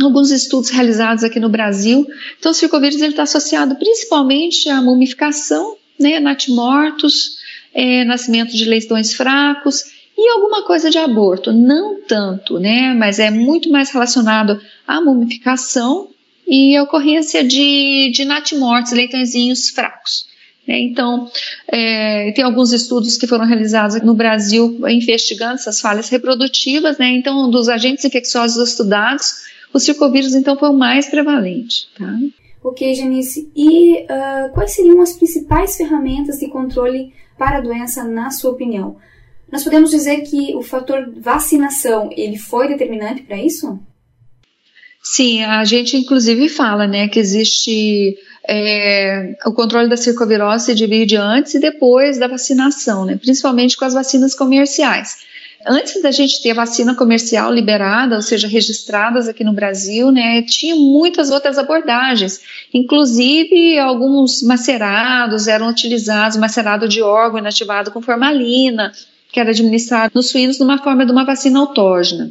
alguns 0.00 0.30
estudos 0.30 0.70
realizados 0.70 1.22
aqui 1.22 1.38
no 1.38 1.48
Brasil. 1.48 2.06
Então, 2.38 2.52
o 2.52 2.54
circovírus 2.54 3.00
está 3.00 3.22
associado 3.22 3.76
principalmente 3.76 4.68
à 4.68 4.80
mumificação, 4.80 5.76
né, 5.98 6.20
natimortos, 6.20 7.38
é, 7.72 8.04
nascimento 8.04 8.56
de 8.56 8.64
leitões 8.64 9.14
fracos 9.14 9.84
e 10.16 10.28
alguma 10.30 10.62
coisa 10.64 10.90
de 10.90 10.98
aborto, 10.98 11.52
não 11.52 12.00
tanto, 12.00 12.58
né? 12.58 12.94
Mas 12.94 13.18
é 13.18 13.30
muito 13.30 13.68
mais 13.68 13.90
relacionado 13.90 14.60
à 14.86 15.00
mumificação 15.00 16.08
e 16.46 16.76
a 16.76 16.82
ocorrência 16.82 17.42
de, 17.42 18.10
de 18.14 18.24
natimortes, 18.24 18.92
leitõezinhos 18.92 19.70
fracos. 19.70 20.26
Né? 20.66 20.78
Então, 20.80 21.30
é, 21.68 22.32
tem 22.32 22.44
alguns 22.44 22.72
estudos 22.72 23.16
que 23.16 23.26
foram 23.26 23.44
realizados 23.44 24.00
no 24.02 24.14
Brasil 24.14 24.80
investigando 24.88 25.54
essas 25.54 25.80
falhas 25.80 26.08
reprodutivas, 26.08 26.96
né? 26.96 27.08
Então, 27.08 27.50
dos 27.50 27.68
agentes 27.68 28.04
infecciosos 28.04 28.68
estudados, 28.68 29.44
o 29.72 29.80
circovírus 29.80 30.34
então 30.34 30.56
foi 30.56 30.70
o 30.70 30.74
mais 30.74 31.08
prevalente. 31.08 31.88
Tá? 31.98 32.18
Ok, 32.64 32.94
Janice. 32.94 33.52
E 33.54 34.04
uh, 34.04 34.50
quais 34.54 34.72
seriam 34.72 35.02
as 35.02 35.12
principais 35.12 35.76
ferramentas 35.76 36.38
de 36.38 36.48
controle 36.48 37.12
para 37.36 37.58
a 37.58 37.60
doença, 37.60 38.02
na 38.02 38.30
sua 38.30 38.52
opinião? 38.52 38.96
Nós 39.52 39.62
podemos 39.62 39.90
dizer 39.90 40.22
que 40.22 40.56
o 40.56 40.62
fator 40.62 41.12
vacinação 41.20 42.08
ele 42.16 42.38
foi 42.38 42.66
determinante 42.66 43.22
para 43.22 43.36
isso? 43.36 43.78
Sim, 45.02 45.44
a 45.44 45.62
gente 45.66 45.98
inclusive 45.98 46.48
fala, 46.48 46.86
né, 46.86 47.06
que 47.08 47.20
existe 47.20 48.16
é, 48.48 49.36
o 49.44 49.52
controle 49.52 49.86
da 49.86 49.98
circovirose 49.98 50.64
se 50.64 50.74
divide 50.74 51.16
antes 51.16 51.54
e 51.54 51.60
depois 51.60 52.18
da 52.18 52.26
vacinação, 52.26 53.04
né, 53.04 53.18
principalmente 53.20 53.76
com 53.76 53.84
as 53.84 53.92
vacinas 53.92 54.34
comerciais. 54.34 55.18
Antes 55.66 56.02
da 56.02 56.10
gente 56.10 56.42
ter 56.42 56.50
a 56.50 56.54
vacina 56.54 56.94
comercial 56.94 57.52
liberada, 57.52 58.16
ou 58.16 58.22
seja, 58.22 58.46
registradas 58.46 59.28
aqui 59.28 59.42
no 59.42 59.52
Brasil, 59.52 60.12
né, 60.12 60.42
tinha 60.42 60.76
muitas 60.76 61.30
outras 61.30 61.56
abordagens. 61.56 62.40
Inclusive, 62.72 63.78
alguns 63.78 64.42
macerados 64.42 65.48
eram 65.48 65.68
utilizados, 65.68 66.36
macerado 66.36 66.86
de 66.86 67.00
órgão 67.00 67.38
inativado 67.38 67.90
com 67.90 68.02
formalina, 68.02 68.92
que 69.32 69.40
era 69.40 69.50
administrado 69.50 70.12
nos 70.14 70.28
suínos 70.28 70.58
numa 70.58 70.78
forma 70.78 71.06
de 71.06 71.12
uma 71.12 71.24
vacina 71.24 71.58
autógena. 71.60 72.30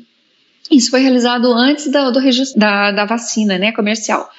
Isso 0.71 0.91
foi 0.91 1.01
realizado 1.01 1.51
antes 1.51 1.87
do, 1.91 2.11
do 2.11 2.19
da, 2.55 2.91
da, 2.91 3.05
vacina 3.05 3.57
né, 3.57 3.71
comercial. 3.71 4.29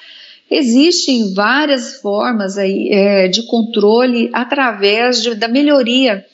Existem 0.49 1.33
várias 1.33 1.95
formas 1.97 2.57
aí, 2.57 2.89
é, 2.91 3.27
de 3.27 3.43
controle 3.43 4.29
através 4.33 5.21
de, 5.21 5.35
da 5.35 5.47
melhoria 5.47 6.25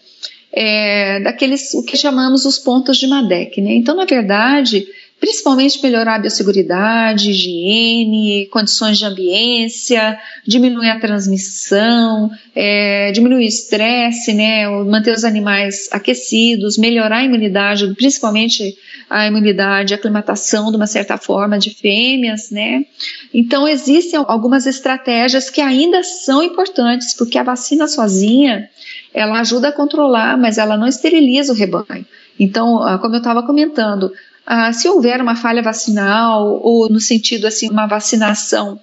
é, 0.54 1.20
daqueles 1.22 1.74
o 1.74 1.84
que 1.84 1.98
chamamos 1.98 2.46
os 2.46 2.58
pontos 2.58 2.98
de 2.98 3.08
MADEC. 3.08 3.62
Né? 3.62 3.74
Então, 3.76 3.96
na 3.96 4.06
verdade, 4.06 4.86
principalmente 5.22 5.82
melhorar 5.84 6.16
a 6.16 6.20
biosseguridade, 6.20 7.30
higiene, 7.30 8.48
condições 8.48 8.98
de 8.98 9.06
ambiência, 9.06 10.20
diminuir 10.48 10.90
a 10.90 11.00
transmissão, 11.00 12.32
é, 12.56 13.12
diminuir 13.12 13.44
o 13.44 13.48
estresse, 13.48 14.34
né, 14.34 14.68
manter 14.84 15.14
os 15.16 15.24
animais 15.24 15.88
aquecidos, 15.92 16.76
melhorar 16.76 17.18
a 17.18 17.24
imunidade, 17.24 17.94
principalmente 17.94 18.76
a 19.08 19.28
imunidade, 19.28 19.94
a 19.94 19.98
aclimatação 19.98 20.72
de 20.72 20.78
uma 20.78 20.88
certa 20.88 21.20
forma 21.20 21.60
de 21.60 21.70
fêmeas, 21.70 22.50
né. 22.50 22.84
Então 23.32 23.68
existem 23.68 24.20
algumas 24.28 24.66
estratégias 24.66 25.52
que 25.52 25.62
ainda 25.62 26.02
são 26.02 26.42
importantes, 26.42 27.14
porque 27.14 27.38
a 27.38 27.44
vacina 27.44 27.88
sozinha, 27.88 28.68
ela 29.14 29.40
ajuda 29.40 29.70
a 29.70 29.74
controlar, 29.74 30.38
mas 30.38 30.58
ela 30.58 30.78
não 30.78 30.88
esteriliza 30.88 31.54
o 31.54 31.56
rebanho. 31.56 32.06
Então, 32.40 32.82
ah, 32.82 32.98
como 32.98 33.16
eu 33.16 33.20
estava 33.20 33.44
comentando, 33.44 34.12
ah, 34.46 34.74
se 34.74 34.88
houver 34.88 35.22
uma 35.22 35.36
falha 35.36 35.62
vacinal 35.62 36.60
ou 36.64 36.90
no 36.90 37.00
sentido 37.00 37.46
assim 37.46 37.70
uma 37.70 37.86
vacinação 37.86 38.80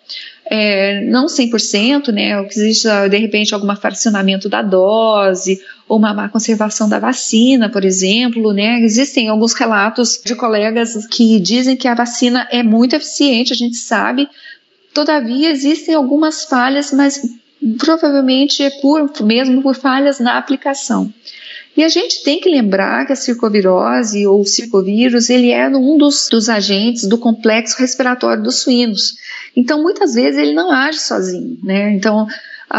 é, 0.51 1.03
não 1.03 1.27
100%, 1.27 2.11
né, 2.11 2.43
que 2.45 2.59
exista 2.59 3.07
de 3.07 3.19
repente 3.19 3.53
algum 3.53 3.75
fracionamento 3.77 4.49
da 4.49 4.63
dose 4.63 5.61
ou 5.87 5.99
uma 5.99 6.15
má 6.15 6.29
conservação 6.29 6.89
da 6.89 6.99
vacina, 6.99 7.69
por 7.69 7.85
exemplo, 7.85 8.53
né, 8.53 8.81
existem 8.81 9.29
alguns 9.29 9.53
relatos 9.53 10.21
de 10.25 10.35
colegas 10.35 11.07
que 11.07 11.39
dizem 11.39 11.77
que 11.77 11.87
a 11.87 11.95
vacina 11.95 12.49
é 12.51 12.63
muito 12.63 12.97
eficiente, 12.97 13.53
a 13.53 13.57
gente 13.57 13.77
sabe, 13.77 14.27
todavia 14.95 15.51
existem 15.51 15.95
algumas 15.95 16.45
falhas, 16.45 16.93
mas 16.93 17.21
provavelmente 17.79 18.63
é 18.63 18.71
por 18.81 19.11
mesmo 19.23 19.63
por 19.63 19.75
falhas 19.75 20.19
na 20.19 20.39
aplicação. 20.39 21.13
E 21.77 21.85
a 21.85 21.89
gente 21.89 22.25
tem 22.25 22.41
que 22.41 22.49
lembrar 22.49 23.07
que 23.07 23.13
a 23.13 23.17
circovirose 23.17 24.27
ou 24.27 24.41
o 24.41 24.45
circovírus, 24.45 25.31
ele 25.31 25.51
é 25.51 25.69
um 25.69 25.97
dos, 25.97 26.29
dos 26.29 26.49
agentes 26.49 27.07
do 27.07 27.17
complexo 27.17 27.79
respiratório 27.79 28.43
dos 28.43 28.63
suínos. 28.63 29.15
Então, 29.55 29.81
muitas 29.81 30.15
vezes 30.15 30.41
ele 30.41 30.55
não 30.55 30.73
age 30.73 30.99
sozinho, 30.99 31.57
né? 31.63 31.93
Então, 31.93 32.27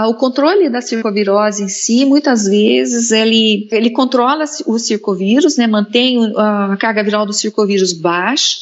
o 0.08 0.14
controle 0.14 0.70
da 0.70 0.82
circovirose 0.82 1.64
em 1.64 1.70
si, 1.70 2.04
muitas 2.04 2.46
vezes, 2.46 3.12
ele, 3.12 3.68
ele 3.72 3.90
controla 3.90 4.44
o 4.66 4.78
circovírus, 4.78 5.58
né, 5.58 5.66
mantém 5.66 6.34
a 6.36 6.78
carga 6.78 7.04
viral 7.04 7.26
do 7.26 7.34
circovírus 7.34 7.94
baixa, 7.94 8.58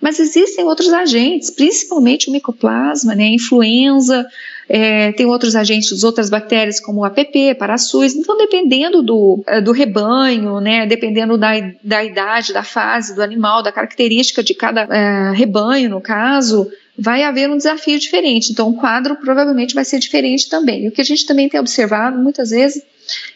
mas 0.00 0.18
existem 0.18 0.64
outros 0.64 0.92
agentes, 0.92 1.50
principalmente 1.50 2.28
o 2.28 2.32
micoplasma, 2.32 3.14
né, 3.14 3.24
a 3.24 3.34
influenza, 3.34 4.26
é, 4.68 5.12
tem 5.12 5.26
outros 5.26 5.54
agentes, 5.54 6.02
outras 6.02 6.28
bactérias 6.28 6.80
como 6.80 7.04
APP, 7.04 7.54
parasus. 7.54 8.14
Então, 8.14 8.36
dependendo 8.36 9.02
do, 9.02 9.42
é, 9.46 9.60
do 9.60 9.72
rebanho, 9.72 10.60
né, 10.60 10.86
dependendo 10.86 11.38
da, 11.38 11.52
da 11.82 12.04
idade, 12.04 12.52
da 12.52 12.62
fase 12.62 13.14
do 13.14 13.22
animal, 13.22 13.62
da 13.62 13.70
característica 13.70 14.42
de 14.42 14.54
cada 14.54 14.82
é, 14.82 15.32
rebanho, 15.32 15.90
no 15.90 16.00
caso, 16.00 16.70
vai 16.98 17.22
haver 17.22 17.48
um 17.48 17.56
desafio 17.56 17.98
diferente. 17.98 18.50
Então, 18.52 18.68
o 18.68 18.76
quadro 18.76 19.16
provavelmente 19.16 19.74
vai 19.74 19.84
ser 19.84 19.98
diferente 19.98 20.48
também. 20.48 20.84
E 20.84 20.88
o 20.88 20.92
que 20.92 21.00
a 21.00 21.04
gente 21.04 21.26
também 21.26 21.48
tem 21.48 21.60
observado 21.60 22.18
muitas 22.18 22.50
vezes 22.50 22.82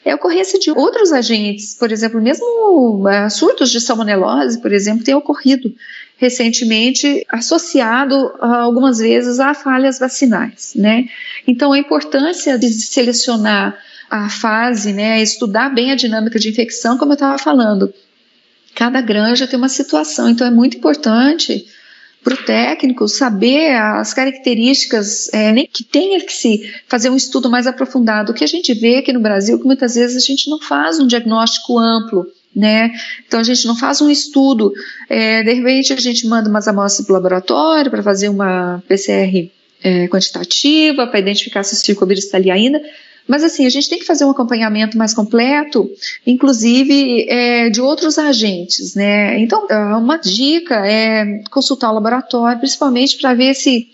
é 0.05 0.11
a 0.11 0.17
ocorrência 0.17 0.59
de 0.59 0.71
outros 0.71 1.13
agentes, 1.13 1.75
por 1.75 1.93
exemplo, 1.93 2.21
mesmo 2.21 3.07
uh, 3.07 3.31
surtos 3.31 3.71
de 3.71 3.81
salmonelose, 3.81 4.61
por 4.61 4.73
exemplo, 4.73 5.05
tem 5.05 5.15
ocorrido 5.15 5.73
recentemente 6.21 7.27
associado 7.31 8.15
uh, 8.15 8.45
algumas 8.45 8.99
vezes 8.99 9.41
a 9.41 9.55
falhas 9.55 9.99
vacinais, 9.99 10.75
né? 10.77 11.09
Então 11.49 11.73
a 11.73 11.79
importância 11.79 12.59
de 12.59 12.71
selecionar 12.71 13.77
a 14.11 14.29
fase, 14.29 14.93
né, 14.93 15.23
estudar 15.23 15.71
bem 15.71 15.93
a 15.93 15.95
dinâmica 15.95 16.39
de 16.39 16.49
infecção, 16.49 16.99
como 16.99 17.13
eu 17.13 17.15
estava 17.15 17.39
falando. 17.39 17.95
Cada 18.75 19.01
granja 19.01 19.47
tem 19.47 19.57
uma 19.57 19.69
situação, 19.69 20.29
então 20.29 20.47
é 20.47 20.51
muito 20.51 20.77
importante 20.77 21.67
para 22.23 22.35
o 22.35 22.37
técnico 22.37 23.09
saber 23.09 23.73
as 23.77 24.13
características, 24.13 25.33
é, 25.33 25.53
nem 25.53 25.67
que 25.67 25.85
tenha 25.85 26.21
que 26.21 26.33
se 26.33 26.71
fazer 26.87 27.09
um 27.09 27.17
estudo 27.17 27.49
mais 27.49 27.67
aprofundado. 27.67 28.33
O 28.33 28.35
que 28.35 28.45
a 28.45 28.49
gente 28.49 28.75
vê 28.75 28.97
aqui 28.97 29.13
no 29.13 29.21
Brasil, 29.21 29.59
que 29.59 29.65
muitas 29.65 29.95
vezes 29.95 30.23
a 30.23 30.27
gente 30.27 30.51
não 30.51 30.61
faz 30.61 30.99
um 30.99 31.07
diagnóstico 31.07 31.79
amplo, 31.79 32.27
né? 32.55 32.91
Então 33.27 33.41
a 33.41 33.43
gente 33.43 33.67
não 33.67 33.77
faz 33.77 34.01
um 34.01 34.11
estudo, 34.11 34.73
é, 35.09 35.43
de 35.43 35.53
repente 35.53 35.93
a 35.93 35.97
gente 35.97 36.27
manda 36.27 36.49
umas 36.49 36.67
amostras 36.67 37.07
para 37.07 37.13
o 37.13 37.17
laboratório 37.17 37.91
para 37.91 38.03
fazer 38.03 38.29
uma 38.29 38.83
PCR 38.89 39.51
é, 39.83 40.09
quantitativa, 40.09 41.07
para 41.07 41.21
identificar 41.21 41.63
se 41.63 41.75
o 41.75 41.77
circovírus 41.77 42.25
está 42.25 42.37
ali 42.39 42.51
ainda, 42.51 42.83
mas 43.31 43.45
assim, 43.45 43.65
a 43.65 43.71
gente 43.71 43.89
tem 43.89 43.99
que 43.99 44.05
fazer 44.05 44.25
um 44.25 44.31
acompanhamento 44.31 44.99
mais 44.99 45.15
completo, 45.15 45.89
inclusive 46.27 47.27
é, 47.29 47.71
de 47.71 47.81
outros 47.81 48.19
agentes, 48.19 48.97
né? 48.97 49.39
Então, 49.39 49.69
é, 49.71 49.77
uma 49.95 50.17
dica 50.17 50.85
é 50.85 51.41
consultar 51.49 51.91
o 51.91 51.95
laboratório, 51.95 52.59
principalmente 52.59 53.17
para 53.19 53.33
ver 53.35 53.55
se 53.55 53.89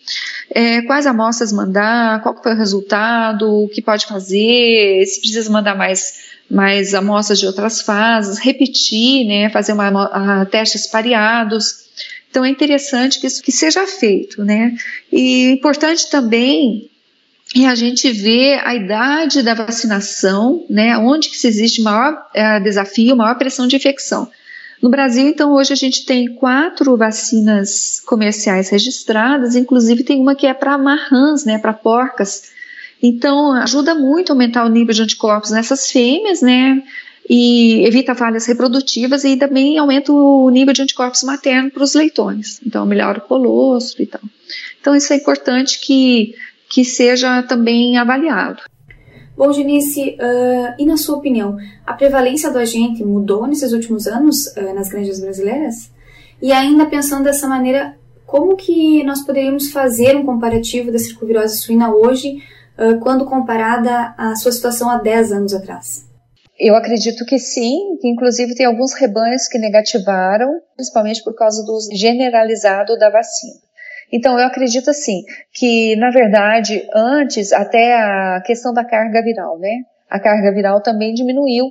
é, 0.50 0.80
quais 0.82 1.06
amostras 1.06 1.52
mandar, 1.52 2.22
qual 2.22 2.40
foi 2.42 2.54
o 2.54 2.56
resultado, 2.56 3.64
o 3.64 3.68
que 3.68 3.82
pode 3.82 4.06
fazer, 4.06 5.04
se 5.04 5.20
precisa 5.20 5.50
mandar 5.50 5.76
mais 5.76 6.36
mais 6.50 6.94
amostras 6.94 7.38
de 7.40 7.46
outras 7.46 7.80
fases, 7.80 8.38
repetir, 8.38 9.26
né, 9.26 9.50
fazer 9.50 9.72
uma, 9.72 10.46
testes 10.46 10.86
pareados. 10.86 11.86
Então 12.30 12.44
é 12.44 12.48
interessante 12.48 13.20
que 13.20 13.26
isso 13.26 13.42
que 13.42 13.52
seja 13.52 13.86
feito, 13.86 14.44
né? 14.44 14.76
E 15.10 15.50
importante 15.50 16.10
também 16.10 16.90
e 17.54 17.64
a 17.64 17.74
gente 17.74 18.10
vê 18.10 18.60
a 18.62 18.74
idade 18.74 19.42
da 19.42 19.54
vacinação, 19.54 20.64
né, 20.68 20.98
onde 20.98 21.28
que 21.28 21.36
se 21.36 21.46
existe 21.46 21.80
maior 21.80 22.26
é, 22.34 22.58
desafio, 22.58 23.16
maior 23.16 23.36
pressão 23.36 23.66
de 23.66 23.76
infecção. 23.76 24.28
No 24.82 24.90
Brasil, 24.90 25.26
então, 25.26 25.54
hoje 25.54 25.72
a 25.72 25.76
gente 25.76 26.04
tem 26.04 26.34
quatro 26.34 26.96
vacinas 26.96 28.00
comerciais 28.04 28.68
registradas, 28.68 29.56
inclusive 29.56 30.04
tem 30.04 30.20
uma 30.20 30.34
que 30.34 30.46
é 30.46 30.52
para 30.52 30.76
marrãs, 30.76 31.44
né, 31.44 31.58
para 31.58 31.72
porcas. 31.72 32.50
Então, 33.06 33.52
ajuda 33.52 33.94
muito 33.94 34.30
a 34.30 34.34
aumentar 34.34 34.64
o 34.64 34.68
nível 34.68 34.94
de 34.94 35.02
anticorpos 35.02 35.50
nessas 35.50 35.90
fêmeas, 35.90 36.42
né, 36.42 36.82
e 37.28 37.84
evita 37.86 38.14
falhas 38.14 38.46
reprodutivas 38.46 39.25
e 39.25 39.36
também 39.36 39.78
aumenta 39.78 40.12
o 40.12 40.48
nível 40.48 40.72
de 40.72 40.82
anticorpos 40.82 41.22
materno 41.25 41.70
para 41.70 41.82
os 41.82 41.94
leitões. 41.94 42.60
Então, 42.64 42.86
melhora 42.86 43.18
o 43.18 43.22
colostro 43.22 44.02
e 44.02 44.06
tal. 44.06 44.20
Então, 44.80 44.94
isso 44.94 45.12
é 45.12 45.16
importante 45.16 45.80
que 45.80 46.34
que 46.68 46.84
seja 46.84 47.42
também 47.42 47.96
avaliado. 47.96 48.62
Bom, 49.36 49.52
Genice, 49.52 50.16
uh, 50.18 50.75
e 50.78 50.86
na 50.86 50.96
sua 50.96 51.16
opinião, 51.16 51.56
a 51.86 51.92
prevalência 51.92 52.50
do 52.50 52.58
agente 52.58 53.04
mudou 53.04 53.46
nesses 53.46 53.72
últimos 53.72 54.06
anos 54.06 54.46
uh, 54.46 54.75
nas 54.75 54.88
granjas 54.88 55.20
brasileiras? 55.20 55.90
E 56.40 56.52
ainda 56.52 56.86
pensando 56.86 57.25
dessa 57.25 57.46
maneira, 57.46 57.96
como 58.26 58.56
que 58.56 59.04
nós 59.04 59.25
poderíamos 59.25 59.70
fazer 59.70 60.16
um 60.16 60.25
comparativo 60.25 60.90
da 60.90 60.98
circovirose 60.98 61.58
suína 61.58 61.94
hoje, 61.94 62.42
quando 63.02 63.25
comparada 63.25 64.14
à 64.18 64.35
sua 64.37 64.52
situação 64.52 64.90
há 64.90 64.99
10 64.99 65.33
anos 65.33 65.54
atrás? 65.54 66.06
Eu 66.59 66.75
acredito 66.75 67.25
que 67.26 67.38
sim, 67.38 67.97
que 68.00 68.09
inclusive 68.09 68.54
tem 68.54 68.64
alguns 68.64 68.95
rebanhos 68.95 69.47
que 69.47 69.59
negativaram, 69.59 70.61
principalmente 70.75 71.23
por 71.23 71.35
causa 71.35 71.62
do 71.64 71.73
uso 71.75 71.95
generalizado 71.95 72.97
da 72.99 73.11
vacina. 73.11 73.66
Então, 74.11 74.38
eu 74.38 74.47
acredito 74.47 74.88
assim, 74.88 75.23
que 75.52 75.97
na 75.97 76.11
verdade, 76.11 76.87
antes, 76.95 77.52
até 77.52 77.95
a 77.95 78.40
questão 78.45 78.73
da 78.73 78.85
carga 78.85 79.23
viral, 79.23 79.59
né? 79.59 79.83
A 80.09 80.18
carga 80.18 80.52
viral 80.52 80.80
também 80.80 81.12
diminuiu, 81.12 81.66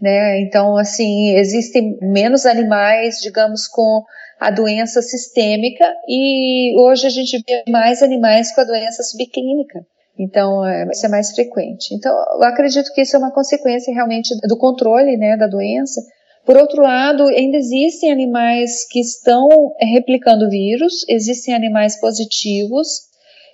né? 0.00 0.40
Então, 0.40 0.76
assim, 0.76 1.36
existem 1.36 1.96
menos 2.00 2.46
animais, 2.46 3.16
digamos, 3.22 3.68
com 3.68 4.02
a 4.40 4.50
doença 4.50 5.00
sistêmica 5.02 5.84
e 6.08 6.74
hoje 6.78 7.06
a 7.06 7.10
gente 7.10 7.42
vê 7.46 7.62
mais 7.70 8.02
animais 8.02 8.54
com 8.54 8.60
a 8.60 8.64
doença 8.64 9.02
subclínica. 9.02 9.80
Então, 10.18 10.64
é, 10.64 10.88
isso 10.90 11.04
é 11.04 11.08
mais 11.08 11.32
frequente. 11.32 11.94
Então, 11.94 12.12
eu 12.12 12.44
acredito 12.44 12.92
que 12.92 13.02
isso 13.02 13.16
é 13.16 13.18
uma 13.18 13.32
consequência 13.32 13.92
realmente 13.92 14.34
do 14.48 14.56
controle, 14.56 15.16
né, 15.16 15.36
da 15.36 15.46
doença, 15.46 16.00
por 16.46 16.56
outro 16.56 16.80
lado, 16.80 17.24
ainda 17.24 17.56
existem 17.56 18.12
animais 18.12 18.86
que 18.88 19.00
estão 19.00 19.48
replicando 19.80 20.48
vírus, 20.48 21.04
existem 21.08 21.52
animais 21.52 21.98
positivos, 21.98 22.86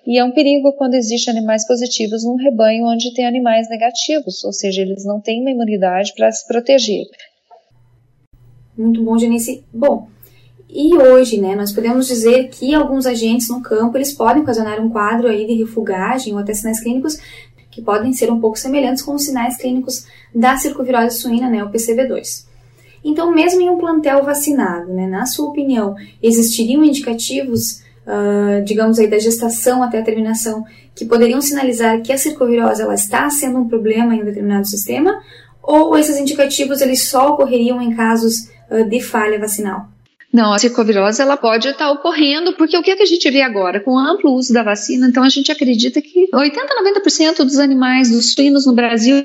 e 0.07 0.19
é 0.19 0.25
um 0.25 0.31
perigo 0.31 0.75
quando 0.75 0.93
existem 0.93 1.35
animais 1.35 1.67
positivos 1.67 2.23
num 2.23 2.37
rebanho 2.37 2.85
onde 2.85 3.15
tem 3.15 3.25
animais 3.25 3.67
negativos, 3.71 4.45
ou 4.45 4.53
seja, 4.53 4.83
eles 4.83 5.07
não 5.07 5.23
têm 5.23 5.41
uma 5.41 5.51
imunidade 5.51 6.13
para 6.15 6.31
se 6.31 6.47
proteger. 6.47 7.07
Muito 8.77 9.03
bom, 9.03 9.17
Janice. 9.17 9.65
Bom, 9.73 10.09
e 10.75 10.97
hoje, 10.97 11.39
né, 11.39 11.55
nós 11.55 11.71
podemos 11.71 12.07
dizer 12.07 12.49
que 12.49 12.75
alguns 12.75 13.05
agentes 13.05 13.51
no 13.51 13.61
campo, 13.61 13.99
eles 13.99 14.15
podem 14.15 14.43
ocasionar 14.43 14.81
um 14.81 14.89
quadro 14.89 15.29
aí 15.29 15.47
de 15.47 15.53
refugagem 15.53 16.33
ou 16.33 16.39
até 16.39 16.55
sinais 16.55 16.81
clínicos 16.81 17.19
que 17.71 17.83
podem 17.83 18.13
ser 18.15 18.31
um 18.33 18.41
pouco 18.41 18.59
semelhantes 18.59 19.03
com 19.03 19.15
os 19.15 19.25
sinais 19.25 19.57
clínicos 19.57 20.07
da 20.35 20.57
circovirose 20.57 21.19
suína, 21.19 21.51
né, 21.51 21.63
o 21.63 21.71
PCV2. 21.71 22.47
Então, 23.05 23.35
mesmo 23.35 23.61
em 23.61 23.69
um 23.69 23.77
plantel 23.77 24.23
vacinado, 24.23 24.93
né, 24.93 25.07
na 25.07 25.27
sua 25.27 25.51
opinião, 25.51 25.95
existiriam 26.23 26.83
indicativos, 26.83 27.83
uh, 28.07 28.65
digamos 28.65 28.99
aí, 28.99 29.09
da 29.09 29.19
gestação 29.19 29.83
até 29.83 29.99
a 29.99 30.03
terminação, 30.03 30.65
que 30.95 31.05
poderiam 31.05 31.41
sinalizar 31.43 32.01
que 32.01 32.13
a 32.13 32.19
circovirose 32.19 32.81
ela 32.81 32.95
está 32.95 33.29
sendo 33.29 33.59
um 33.59 33.69
problema 33.69 34.15
em 34.15 34.23
um 34.23 34.25
determinado 34.25 34.67
sistema? 34.67 35.21
Ou 35.63 35.97
esses 35.99 36.17
indicativos 36.17 36.81
eles 36.81 37.09
só 37.09 37.31
ocorreriam 37.31 37.81
em 37.83 37.95
casos 37.95 38.51
uh, 38.71 38.89
de 38.89 39.01
falha 39.01 39.39
vacinal? 39.39 39.93
Não, 40.33 40.53
a 40.53 40.59
circovirose 40.59 41.21
ela 41.21 41.37
pode 41.37 41.69
estar 41.69 41.91
ocorrendo, 41.91 42.55
porque 42.55 42.77
o 42.77 42.83
que, 42.83 42.91
é 42.91 42.97
que 42.97 43.03
a 43.03 43.07
gente 43.07 43.31
vê 43.31 43.43
agora? 43.43 43.81
Com 43.81 43.93
o 43.93 43.99
amplo 43.99 44.33
uso 44.33 44.53
da 44.53 44.63
vacina, 44.63 45.07
então 45.07 45.23
a 45.23 45.29
gente 45.29 45.53
acredita 45.53 46.01
que 46.01 46.29
80 46.33 46.73
a 46.73 47.01
90% 47.03 47.45
dos 47.45 47.59
animais, 47.59 48.11
dos 48.11 48.33
suínos 48.33 48.65
no 48.67 48.73
Brasil, 48.73 49.23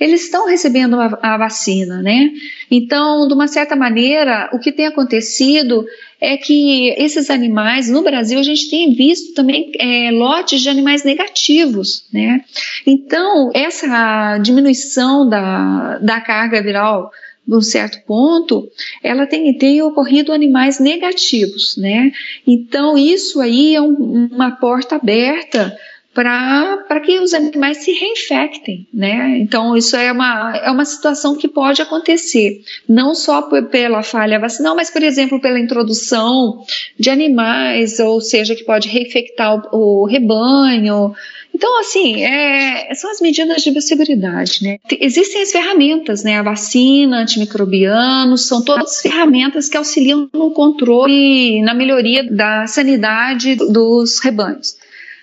eles 0.00 0.24
estão 0.24 0.48
recebendo 0.48 0.98
a, 0.98 1.16
a, 1.22 1.36
vacina, 1.36 2.02
né? 2.02 2.32
Então, 2.68 3.28
de 3.28 3.34
uma 3.34 3.46
certa 3.46 3.76
maneira, 3.76 4.50
o 4.52 4.58
que 4.58 4.72
tem 4.72 4.86
acontecido 4.86 5.86
é 6.20 6.36
que 6.36 6.88
esses 6.98 7.30
animais, 7.30 7.88
no 7.88 8.02
Brasil, 8.02 8.40
a 8.40 8.42
gente 8.42 8.68
tem 8.68 8.92
visto 8.94 9.34
também 9.34 9.70
é, 9.78 10.10
lotes 10.10 10.60
de 10.60 10.68
animais 10.68 11.04
negativos, 11.04 12.04
né? 12.12 12.44
Então, 12.84 13.52
essa 13.54 14.38
diminuição 14.38 15.28
da, 15.28 15.98
da 15.98 16.20
carga 16.20 16.60
viral 16.60 17.12
num 17.46 17.60
certo 17.60 18.04
ponto, 18.06 18.68
ela 19.02 19.26
tem, 19.26 19.56
tem 19.58 19.82
ocorrido 19.82 20.32
animais 20.32 20.78
negativos, 20.78 21.76
né? 21.76 22.12
Então, 22.46 22.96
isso 22.96 23.40
aí 23.40 23.74
é 23.74 23.80
um, 23.80 24.28
uma 24.30 24.52
porta 24.52 24.96
aberta 24.96 25.76
para 26.14 27.00
que 27.00 27.18
os 27.18 27.32
animais 27.32 27.78
se 27.78 27.92
reinfectem, 27.92 28.86
né? 28.92 29.38
Então, 29.38 29.76
isso 29.76 29.96
é 29.96 30.12
uma, 30.12 30.56
é 30.56 30.70
uma 30.70 30.84
situação 30.84 31.36
que 31.36 31.48
pode 31.48 31.80
acontecer, 31.80 32.60
não 32.88 33.14
só 33.14 33.42
pela 33.42 34.02
falha 34.02 34.38
vacinal, 34.38 34.76
mas, 34.76 34.90
por 34.90 35.02
exemplo, 35.02 35.40
pela 35.40 35.58
introdução 35.58 36.62
de 36.98 37.08
animais, 37.08 37.98
ou 37.98 38.20
seja, 38.20 38.54
que 38.54 38.64
pode 38.64 38.88
reinfectar 38.88 39.54
o, 39.74 40.02
o 40.02 40.04
rebanho. 40.04 41.14
Então, 41.54 41.80
assim, 41.80 42.22
é, 42.22 42.94
são 42.94 43.10
as 43.10 43.20
medidas 43.20 43.62
de 43.62 43.70
biosseguridade, 43.70 44.64
né? 44.64 44.78
Existem 45.00 45.42
as 45.42 45.52
ferramentas, 45.52 46.24
né? 46.24 46.38
A 46.38 46.42
vacina, 46.42 47.20
antimicrobianos, 47.20 48.46
são 48.46 48.62
todas 48.62 49.00
ferramentas 49.00 49.68
que 49.68 49.76
auxiliam 49.76 50.28
no 50.32 50.50
controle 50.50 51.58
e 51.58 51.62
na 51.62 51.74
melhoria 51.74 52.24
da 52.24 52.66
sanidade 52.66 53.56
dos 53.56 54.18
rebanhos. 54.20 54.76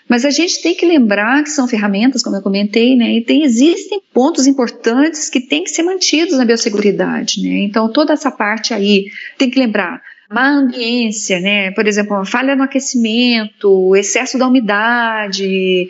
Mas 0.10 0.26
a 0.26 0.32
gente 0.32 0.62
tem 0.62 0.74
que 0.74 0.88
lembrar 0.88 1.44
que 1.44 1.52
são 1.52 1.68
ferramentas, 1.68 2.24
como 2.24 2.36
eu 2.36 2.42
comentei, 2.42 2.96
né? 2.96 3.14
E 3.14 3.22
tem, 3.22 3.44
existem 3.44 4.02
pontos 4.12 4.48
importantes 4.48 5.30
que 5.30 5.40
têm 5.40 5.64
que 5.64 5.70
ser 5.70 5.84
mantidos 5.84 6.36
na 6.36 6.46
biosseguridade, 6.46 7.42
né? 7.44 7.60
Então, 7.60 7.92
toda 7.94 8.14
essa 8.14 8.32
parte 8.32 8.74
aí 8.74 9.06
tem 9.38 9.52
que 9.52 9.60
lembrar 9.60 10.02
má 10.32 10.48
ambiência, 10.48 11.40
né? 11.40 11.72
Por 11.72 11.88
exemplo, 11.88 12.24
falha 12.26 12.56
no 12.56 12.64
aquecimento, 12.64 13.96
excesso 13.96 14.38
da 14.38 14.48
umidade, 14.48 15.90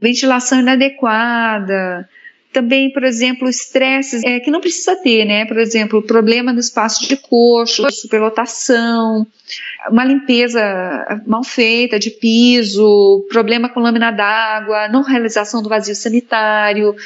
ventilação 0.00 0.60
inadequada, 0.60 2.08
também, 2.58 2.92
por 2.92 3.04
exemplo, 3.04 3.48
estresses 3.48 4.24
é, 4.24 4.40
que 4.40 4.50
não 4.50 4.60
precisa 4.60 4.96
ter, 4.96 5.24
né? 5.24 5.46
Por 5.46 5.58
exemplo, 5.58 6.02
problema 6.02 6.52
no 6.52 6.58
espaço 6.58 7.08
de 7.08 7.16
coxo, 7.16 7.88
superlotação, 7.92 9.24
uma 9.88 10.04
limpeza 10.04 10.60
mal 11.24 11.44
feita 11.44 12.00
de 12.00 12.10
piso, 12.10 13.24
problema 13.30 13.68
com 13.68 13.78
lâmina 13.78 14.10
d'água, 14.10 14.88
não 14.88 15.02
realização 15.02 15.62
do 15.62 15.68
vazio 15.68 15.94
sanitário. 15.94 16.96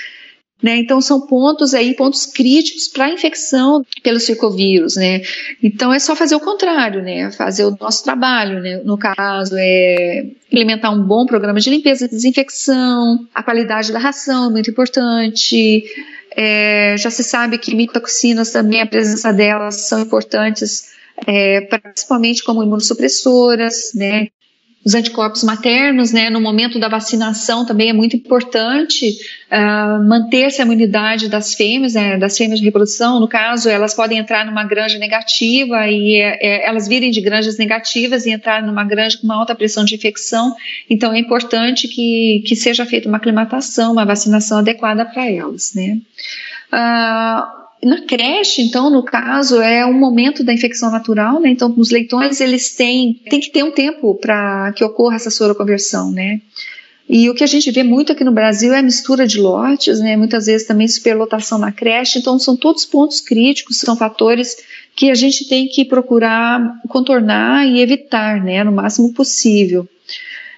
Né? 0.63 0.77
Então 0.77 1.01
são 1.01 1.27
pontos 1.27 1.75
aí, 1.75 1.93
pontos 1.95 2.25
críticos 2.25 2.87
para 2.87 3.07
a 3.07 3.11
infecção 3.11 3.85
pelo 4.01 4.21
circovírus, 4.21 4.95
né? 4.95 5.21
Então 5.61 5.93
é 5.93 5.99
só 5.99 6.15
fazer 6.15 6.37
o 6.37 6.41
contrário, 6.41 7.03
né? 7.03 7.33
Fazer 7.33 7.65
o 7.65 7.77
nosso 7.81 8.05
trabalho, 8.05 8.61
né? 8.61 8.81
No 8.85 8.97
caso 8.97 9.57
é 9.59 10.25
implementar 10.47 10.95
um 10.95 11.03
bom 11.03 11.27
programa 11.27 11.59
de 11.59 11.69
limpeza 11.69 12.05
e 12.05 12.09
desinfecção, 12.09 13.27
a 13.35 13.43
qualidade 13.43 13.91
da 13.91 13.99
ração 13.99 14.47
é 14.47 14.51
muito 14.51 14.71
importante. 14.71 15.83
É, 16.37 16.95
já 16.97 17.11
se 17.11 17.25
sabe 17.25 17.59
que 17.59 17.75
micotoxinas 17.75 18.53
também, 18.53 18.81
a 18.81 18.87
presença 18.87 19.33
delas 19.33 19.89
são 19.89 20.01
importantes 20.01 20.93
é, 21.27 21.61
principalmente 21.63 22.43
como 22.43 22.63
imunossupressoras, 22.63 23.93
né, 23.95 24.29
os 24.85 24.95
anticorpos 24.95 25.45
maternos, 25.45 26.13
né, 26.13 26.29
no 26.29 26.41
momento 26.41 26.79
da 26.79 26.89
vacinação 26.89 27.65
também 27.65 27.91
é 27.91 27.93
muito 27.93 28.17
importante 28.17 29.17
uh, 29.51 30.03
manter-se 30.09 30.61
a 30.61 30.65
imunidade 30.65 31.29
das 31.29 31.55
fêmeas, 31.55 31.95
né, 31.95 32.19
das 32.19 32.37
fêmeas 32.37 32.59
de 32.59 32.65
reprodução. 32.65 33.21
No 33.21 33.29
caso, 33.29 33.69
elas 33.69 33.95
podem 33.95 34.19
entrar 34.19 34.45
numa 34.45 34.65
granja 34.65 34.99
negativa 34.99 35.87
e 35.89 36.17
é, 36.17 36.39
é, 36.41 36.69
elas 36.69 36.89
virem 36.89 37.13
de 37.13 37.21
granjas 37.21 37.57
negativas 37.59 38.27
e 38.27 38.31
entrar 38.31 38.63
numa 38.63 38.83
granja 38.83 39.19
com 39.19 39.25
uma 39.25 39.37
alta 39.37 39.55
pressão 39.55 39.85
de 39.85 39.95
infecção. 39.95 40.55
Então, 40.91 41.13
é 41.13 41.19
importante 41.19 41.87
que, 41.87 42.43
que 42.45 42.57
seja 42.57 42.85
feita 42.85 43.09
uma 43.09 43.19
aclimatação, 43.19 43.93
uma 43.93 44.05
vacinação 44.05 44.59
adequada 44.59 45.05
para 45.05 45.31
elas, 45.31 45.75
né. 45.75 45.99
Uh, 46.73 47.62
na 47.85 48.03
creche, 48.03 48.63
então, 48.63 48.89
no 48.89 49.03
caso, 49.03 49.61
é 49.61 49.85
um 49.85 49.93
momento 49.93 50.45
da 50.45 50.53
infecção 50.53 50.91
natural, 50.91 51.41
né? 51.41 51.51
Então, 51.51 51.75
os 51.77 51.91
leitões, 51.91 52.41
eles 52.41 52.75
têm, 52.75 53.21
tem 53.29 53.41
que 53.41 53.51
ter 53.51 53.65
um 53.65 53.73
tempo 53.73 54.15
para 54.15 54.73
que 54.73 54.85
ocorra 54.85 55.17
essa 55.17 55.31
soroconversão, 55.31 56.13
né? 56.13 56.41
E 57.09 57.29
o 57.29 57.35
que 57.35 57.43
a 57.43 57.47
gente 57.47 57.71
vê 57.73 57.83
muito 57.83 58.13
aqui 58.13 58.23
no 58.23 58.31
Brasil 58.31 58.73
é 58.73 58.79
a 58.79 58.83
mistura 58.83 59.27
de 59.27 59.39
lotes, 59.39 59.99
né? 59.99 60.17
Muitas 60.17 60.47
vezes 60.47 60.67
também 60.67 60.87
superlotação 60.87 61.59
na 61.59 61.73
creche. 61.73 62.21
Então, 62.21 62.39
são 62.39 62.57
todos 62.57 62.87
pontos 62.87 63.21
críticos, 63.21 63.79
são 63.79 63.97
fatores 63.97 64.57
que 64.95 65.11
a 65.11 65.15
gente 65.15 65.49
tem 65.49 65.67
que 65.67 65.85
procurar 65.85 66.81
contornar 66.89 67.67
e 67.67 67.81
evitar, 67.81 68.43
né? 68.43 68.63
No 68.63 68.73
máximo 68.73 69.13
possível. 69.13 69.89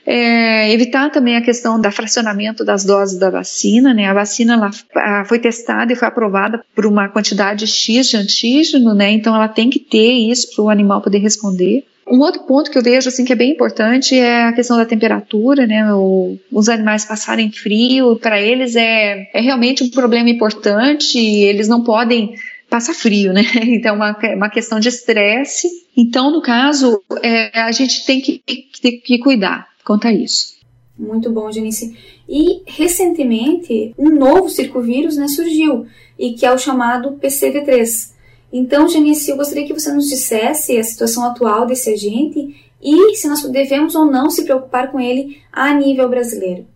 É, 0.06 0.70
evitar 0.70 1.10
também 1.10 1.36
a 1.36 1.42
questão 1.42 1.80
da 1.80 1.90
fracionamento 1.90 2.64
das 2.64 2.84
doses 2.84 3.18
da 3.18 3.30
vacina, 3.30 3.94
né? 3.94 4.06
A 4.06 4.14
vacina 4.14 4.54
ela 4.54 5.24
foi 5.24 5.38
testada 5.38 5.92
e 5.92 5.96
foi 5.96 6.06
aprovada 6.06 6.62
por 6.74 6.84
uma 6.84 7.08
quantidade 7.08 7.66
X 7.66 8.08
de 8.08 8.16
antígeno, 8.16 8.94
né? 8.94 9.10
Então 9.10 9.34
ela 9.34 9.48
tem 9.48 9.70
que 9.70 9.78
ter 9.78 10.12
isso 10.12 10.54
para 10.54 10.64
o 10.64 10.68
animal 10.68 11.00
poder 11.00 11.18
responder. 11.18 11.84
Um 12.06 12.20
outro 12.20 12.42
ponto 12.42 12.70
que 12.70 12.76
eu 12.76 12.82
vejo 12.82 13.08
assim 13.08 13.24
que 13.24 13.32
é 13.32 13.36
bem 13.36 13.52
importante 13.52 14.14
é 14.14 14.44
a 14.44 14.52
questão 14.52 14.76
da 14.76 14.84
temperatura, 14.84 15.66
né? 15.66 15.94
O, 15.94 16.36
os 16.52 16.68
animais 16.68 17.06
passarem 17.06 17.50
frio, 17.50 18.16
para 18.16 18.38
eles 18.38 18.76
é, 18.76 19.30
é 19.32 19.40
realmente 19.40 19.82
um 19.82 19.88
problema 19.88 20.28
importante. 20.28 21.18
Eles 21.18 21.66
não 21.66 21.82
podem 21.82 22.34
passar 22.68 22.92
frio, 22.92 23.32
né? 23.32 23.42
Então, 23.62 23.94
é 23.94 23.96
uma, 23.96 24.18
uma 24.36 24.50
questão 24.50 24.78
de 24.78 24.88
estresse. 24.90 25.66
Então, 25.96 26.30
no 26.30 26.42
caso, 26.42 27.02
é, 27.22 27.58
a 27.58 27.72
gente 27.72 28.04
tem 28.04 28.20
que, 28.20 28.42
que, 28.46 28.92
que 28.92 29.18
cuidar 29.18 29.73
quanto 29.84 30.08
a 30.08 30.12
isso. 30.12 30.54
Muito 30.98 31.30
bom, 31.30 31.50
Janice. 31.50 31.96
E 32.28 32.62
recentemente 32.66 33.94
um 33.98 34.10
novo 34.10 34.48
circovírus 34.48 35.16
né, 35.16 35.26
surgiu, 35.28 35.86
e 36.18 36.34
que 36.34 36.46
é 36.46 36.52
o 36.52 36.58
chamado 36.58 37.18
PCV3. 37.20 38.12
Então, 38.52 38.88
Janice, 38.88 39.30
eu 39.30 39.36
gostaria 39.36 39.66
que 39.66 39.72
você 39.72 39.92
nos 39.92 40.08
dissesse 40.08 40.78
a 40.78 40.84
situação 40.84 41.24
atual 41.24 41.66
desse 41.66 41.92
agente 41.92 42.54
e 42.80 43.16
se 43.16 43.26
nós 43.26 43.42
devemos 43.50 43.94
ou 43.94 44.04
não 44.04 44.30
se 44.30 44.44
preocupar 44.44 44.92
com 44.92 45.00
ele 45.00 45.38
a 45.52 45.74
nível 45.74 46.08
brasileiro. 46.08 46.66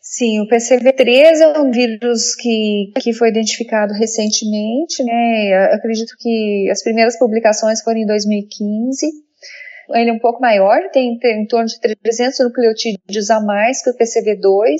Sim, 0.00 0.40
o 0.40 0.48
PCV3 0.48 1.40
é 1.40 1.60
um 1.60 1.70
vírus 1.70 2.34
que, 2.34 2.92
que 3.00 3.12
foi 3.14 3.30
identificado 3.30 3.94
recentemente, 3.94 5.02
né? 5.02 5.70
Eu 5.70 5.76
acredito 5.76 6.14
que 6.18 6.68
as 6.70 6.82
primeiras 6.82 7.16
publicações 7.18 7.80
foram 7.80 8.00
em 8.00 8.06
2015 8.06 9.06
ele 9.94 10.10
é 10.10 10.12
um 10.12 10.18
pouco 10.18 10.40
maior, 10.40 10.90
tem, 10.90 11.18
em 11.22 11.46
torno 11.46 11.66
de 11.66 11.78
300 11.80 12.38
nucleotídeos 12.40 13.30
a 13.30 13.40
mais 13.40 13.82
que 13.82 13.90
o 13.90 13.96
PCV2, 13.96 14.76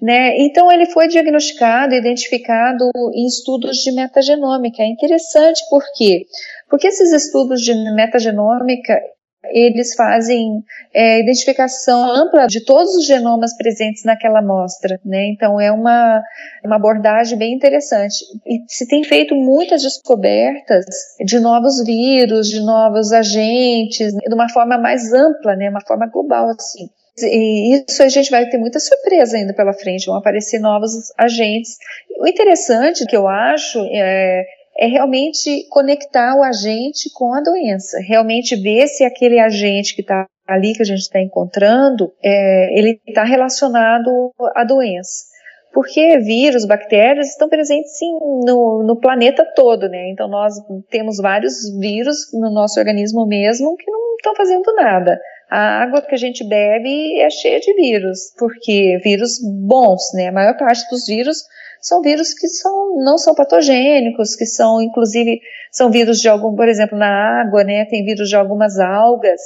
né? 0.00 0.36
Então 0.38 0.70
ele 0.70 0.86
foi 0.86 1.06
diagnosticado, 1.06 1.94
identificado 1.94 2.90
em 3.14 3.26
estudos 3.26 3.78
de 3.78 3.92
metagenômica. 3.92 4.82
É 4.82 4.86
interessante 4.86 5.62
por 5.70 5.82
quê? 5.96 6.26
Porque 6.68 6.88
esses 6.88 7.12
estudos 7.12 7.62
de 7.62 7.72
metagenômica 7.94 9.00
eles 9.44 9.94
fazem 9.94 10.62
é, 10.94 11.20
identificação 11.20 12.04
ampla 12.04 12.46
de 12.46 12.64
todos 12.64 12.94
os 12.94 13.06
genomas 13.06 13.56
presentes 13.56 14.04
naquela 14.04 14.38
amostra, 14.38 15.00
né? 15.04 15.26
Então 15.26 15.60
é 15.60 15.70
uma, 15.72 16.22
uma 16.64 16.76
abordagem 16.76 17.36
bem 17.36 17.52
interessante. 17.52 18.24
E 18.46 18.62
se 18.68 18.86
tem 18.86 19.02
feito 19.02 19.34
muitas 19.34 19.82
descobertas 19.82 20.84
de 21.24 21.40
novos 21.40 21.84
vírus, 21.84 22.48
de 22.48 22.60
novos 22.60 23.12
agentes, 23.12 24.12
de 24.12 24.34
uma 24.34 24.48
forma 24.48 24.78
mais 24.78 25.12
ampla, 25.12 25.56
né? 25.56 25.68
Uma 25.68 25.84
forma 25.86 26.06
global 26.06 26.48
assim. 26.48 26.88
E 27.18 27.84
isso 27.88 28.02
a 28.02 28.08
gente 28.08 28.30
vai 28.30 28.48
ter 28.48 28.58
muita 28.58 28.80
surpresa 28.80 29.36
ainda 29.36 29.52
pela 29.52 29.74
frente, 29.74 30.06
vão 30.06 30.16
aparecer 30.16 30.58
novos 30.58 31.12
agentes. 31.18 31.76
O 32.18 32.26
interessante 32.26 33.04
que 33.04 33.16
eu 33.16 33.28
acho 33.28 33.78
é 33.92 34.44
é 34.76 34.86
realmente 34.86 35.66
conectar 35.68 36.34
o 36.36 36.42
agente 36.42 37.10
com 37.14 37.34
a 37.34 37.40
doença, 37.40 37.98
realmente 38.00 38.56
ver 38.56 38.86
se 38.88 39.04
aquele 39.04 39.38
agente 39.38 39.94
que 39.94 40.02
está 40.02 40.26
ali 40.46 40.72
que 40.72 40.82
a 40.82 40.86
gente 40.86 41.00
está 41.00 41.20
encontrando, 41.20 42.12
é, 42.22 42.78
ele 42.78 43.00
está 43.06 43.24
relacionado 43.24 44.32
à 44.54 44.64
doença. 44.64 45.32
Porque 45.72 46.18
vírus, 46.18 46.66
bactérias 46.66 47.30
estão 47.30 47.48
presentes 47.48 47.96
sim 47.96 48.12
no, 48.44 48.84
no 48.86 49.00
planeta 49.00 49.42
todo, 49.56 49.88
né? 49.88 50.10
Então 50.10 50.28
nós 50.28 50.54
temos 50.90 51.16
vários 51.16 51.54
vírus 51.78 52.30
no 52.34 52.52
nosso 52.52 52.78
organismo 52.78 53.26
mesmo 53.26 53.74
que 53.76 53.90
não 53.90 54.16
estão 54.16 54.34
fazendo 54.34 54.74
nada. 54.74 55.18
A 55.50 55.82
água 55.82 56.02
que 56.02 56.14
a 56.14 56.18
gente 56.18 56.46
bebe 56.46 57.18
é 57.20 57.30
cheia 57.30 57.58
de 57.58 57.72
vírus, 57.74 58.34
porque 58.38 58.98
vírus 59.02 59.38
bons, 59.42 60.02
né? 60.14 60.28
A 60.28 60.32
maior 60.32 60.56
parte 60.58 60.88
dos 60.90 61.06
vírus 61.06 61.42
são 61.82 62.00
vírus 62.00 62.32
que 62.32 62.46
são, 62.46 62.96
não 63.02 63.18
são 63.18 63.34
patogênicos, 63.34 64.36
que 64.36 64.46
são, 64.46 64.80
inclusive, 64.80 65.40
são 65.72 65.90
vírus 65.90 66.20
de 66.20 66.28
algum, 66.28 66.54
por 66.54 66.68
exemplo, 66.68 66.96
na 66.96 67.42
água, 67.42 67.64
né, 67.64 67.84
tem 67.86 68.04
vírus 68.04 68.28
de 68.28 68.36
algumas 68.36 68.78
algas, 68.78 69.40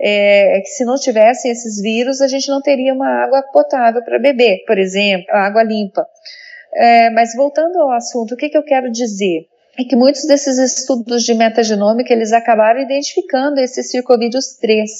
é, 0.00 0.60
que 0.60 0.70
se 0.70 0.84
não 0.84 0.94
tivessem 0.94 1.50
esses 1.50 1.82
vírus, 1.82 2.20
a 2.20 2.28
gente 2.28 2.48
não 2.48 2.62
teria 2.62 2.94
uma 2.94 3.24
água 3.24 3.42
potável 3.52 4.02
para 4.04 4.20
beber, 4.20 4.64
por 4.64 4.78
exemplo, 4.78 5.26
água 5.34 5.64
limpa. 5.64 6.06
É, 6.72 7.10
mas 7.10 7.34
voltando 7.34 7.76
ao 7.80 7.90
assunto, 7.90 8.34
o 8.34 8.36
que, 8.36 8.48
que 8.48 8.56
eu 8.56 8.62
quero 8.62 8.90
dizer? 8.90 9.46
É 9.76 9.84
que 9.84 9.96
muitos 9.96 10.24
desses 10.24 10.58
estudos 10.58 11.24
de 11.24 11.34
metagenômica, 11.34 12.12
eles 12.12 12.32
acabaram 12.32 12.80
identificando 12.80 13.58
esse 13.58 13.82
circovírus 13.82 14.56
3, 14.60 14.90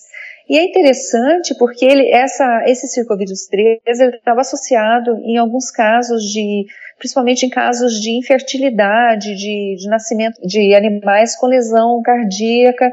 e 0.49 0.59
é 0.59 0.65
interessante 0.65 1.55
porque 1.57 1.85
ele, 1.85 2.11
essa, 2.11 2.65
esse 2.67 2.89
circovírus 2.89 3.47
3 3.47 3.81
estava 3.87 4.41
associado 4.41 5.17
em 5.19 5.39
alguns 5.39 5.71
casos 5.71 6.23
de, 6.25 6.67
principalmente 6.99 7.47
em 7.47 7.51
casos 7.51 8.01
de 8.01 8.11
infertilidade, 8.11 9.35
de, 9.35 9.77
de 9.77 9.89
nascimento 9.89 10.41
de 10.47 10.75
animais 10.75 11.37
com 11.37 11.47
lesão 11.47 12.03
cardíaca. 12.03 12.93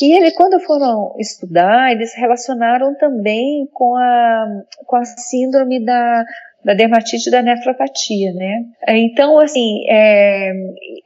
E 0.00 0.16
ele, 0.16 0.30
quando 0.32 0.60
foram 0.60 1.14
estudar, 1.18 1.92
eles 1.92 2.14
relacionaram 2.14 2.94
também 2.94 3.68
com 3.72 3.96
a, 3.96 4.46
com 4.86 4.96
a 4.96 5.04
síndrome 5.04 5.84
da 5.84 6.24
da 6.64 6.74
dermatite 6.74 7.30
da 7.30 7.42
nefropatia, 7.42 8.32
né? 8.32 8.64
Então, 8.88 9.38
assim, 9.38 9.84
é, 9.88 10.52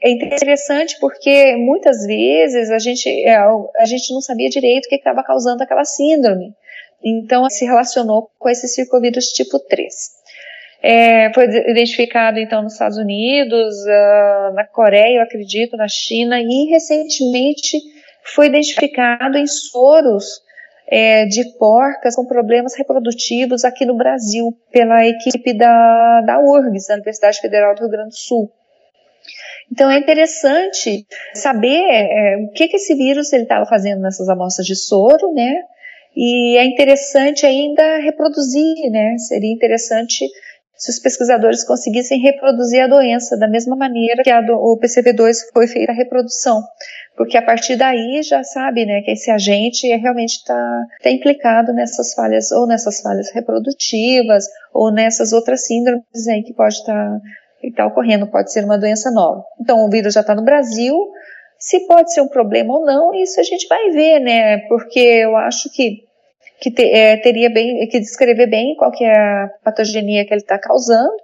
é 0.03 0.11
interessante 0.11 0.99
porque 1.01 1.57
muitas 1.57 2.05
vezes 2.07 2.71
a 2.71 2.79
gente, 2.79 3.09
é, 3.09 3.37
a 3.37 3.85
gente 3.87 4.13
não 4.13 4.21
sabia 4.21 4.49
direito 4.49 4.87
o 4.87 4.89
que 4.89 4.97
estava 4.97 5.23
causando 5.23 5.63
aquela 5.63 5.85
síndrome. 5.85 6.53
Então, 7.03 7.49
se 7.49 7.65
relacionou 7.65 8.31
com 8.39 8.49
esse 8.49 8.69
circovírus 8.69 9.27
tipo 9.27 9.59
3. 9.59 9.95
É, 10.83 11.33
foi 11.33 11.45
identificado 11.45 12.39
então 12.39 12.63
nos 12.63 12.75
Estados 12.75 12.99
Unidos, 12.99 13.75
uh, 13.87 14.55
na 14.55 14.65
Coreia, 14.65 15.17
eu 15.17 15.23
acredito, 15.23 15.77
na 15.77 15.89
China 15.89 16.41
e 16.41 16.67
recentemente 16.71 17.79
foi 18.23 18.47
identificado 18.47 19.39
em 19.39 19.47
soros 19.47 20.43
é, 20.89 21.27
de 21.27 21.45
porcas 21.59 22.15
com 22.15 22.25
problemas 22.25 22.77
reprodutivos 22.77 23.65
aqui 23.65 23.85
no 23.85 23.97
Brasil, 23.97 24.57
pela 24.71 25.07
equipe 25.07 25.53
da, 25.53 26.21
da 26.21 26.41
URGS, 26.41 26.87
da 26.87 26.95
Universidade 26.95 27.41
Federal 27.41 27.75
do 27.75 27.81
Rio 27.81 27.91
Grande 27.91 28.11
do 28.11 28.17
Sul. 28.17 28.51
Então 29.71 29.91
é 29.91 29.99
interessante 29.99 31.05
saber 31.35 31.83
é, 31.83 32.37
o 32.37 32.53
que, 32.53 32.69
que 32.69 32.77
esse 32.77 32.95
vírus 32.95 33.33
ele 33.33 33.43
estava 33.43 33.67
fazendo 33.67 34.01
nessas 34.01 34.29
amostras 34.29 34.67
de 34.67 34.77
soro, 34.77 35.33
né? 35.33 35.57
E 36.17 36.57
é 36.57 36.65
interessante 36.65 37.45
ainda 37.45 37.99
reproduzir, 37.99 38.91
né? 38.91 39.19
Seria 39.19 39.53
interessante 39.53 40.25
se 40.77 40.91
os 40.91 40.99
pesquisadores 40.99 41.65
conseguissem 41.65 42.21
reproduzir 42.21 42.83
a 42.83 42.87
doença 42.89 43.37
da 43.37 43.49
mesma 43.49 43.77
maneira 43.77 44.23
que 44.23 44.43
do, 44.43 44.55
o 44.55 44.79
PCV2 44.79 45.35
foi 45.53 45.67
feita 45.67 45.93
a 45.93 45.95
reprodução 45.95 46.63
porque 47.17 47.37
a 47.37 47.43
partir 47.43 47.77
daí 47.77 48.23
já 48.23 48.45
sabe, 48.45 48.85
né, 48.85 49.01
que 49.01 49.11
esse 49.11 49.31
agente 49.31 49.91
é, 49.91 49.97
realmente 49.97 50.37
está 50.37 50.83
tá 51.03 51.11
implicado 51.11 51.73
nessas 51.73 52.13
falhas, 52.13 52.53
ou 52.53 52.67
nessas 52.67 53.01
falhas 53.01 53.31
reprodutivas, 53.33 54.45
ou 54.73 54.93
nessas 54.93 55.33
outras 55.33 55.67
síndromes 55.67 56.29
aí 56.29 56.43
que 56.43 56.53
pode 56.53 56.75
estar 56.75 56.93
tá, 56.93 57.21
tá 57.75 57.87
ocorrendo, 57.87 58.31
pode 58.31 58.53
ser 58.53 58.65
uma 58.65 58.79
doença 58.79 59.11
nova. 59.11 59.43
Então, 59.59 59.85
o 59.85 59.91
vírus 59.91 60.13
já 60.13 60.21
está 60.21 60.35
no 60.35 60.45
Brasil, 60.45 60.95
se 61.59 61.87
pode 61.87 62.13
ser 62.13 62.21
um 62.21 62.29
problema 62.29 62.75
ou 62.75 62.85
não, 62.85 63.15
isso 63.15 63.41
a 63.41 63.43
gente 63.43 63.67
vai 63.67 63.91
ver, 63.91 64.21
né, 64.21 64.59
porque 64.69 65.01
eu 65.01 65.37
acho 65.37 65.71
que 65.73 66.06
que 66.61 66.71
te, 66.71 66.83
é, 66.83 67.17
teria 67.19 67.51
bem, 67.51 67.87
que 67.89 68.01
descrever 68.01 68.47
bem 68.47 68.75
qual 68.77 68.91
que 68.91 69.05
é 69.05 69.17
a 69.17 69.49
patogenia 69.65 70.25
que 70.25 70.33
ele 70.33 70.41
está 70.41 70.59
causando, 70.59 71.17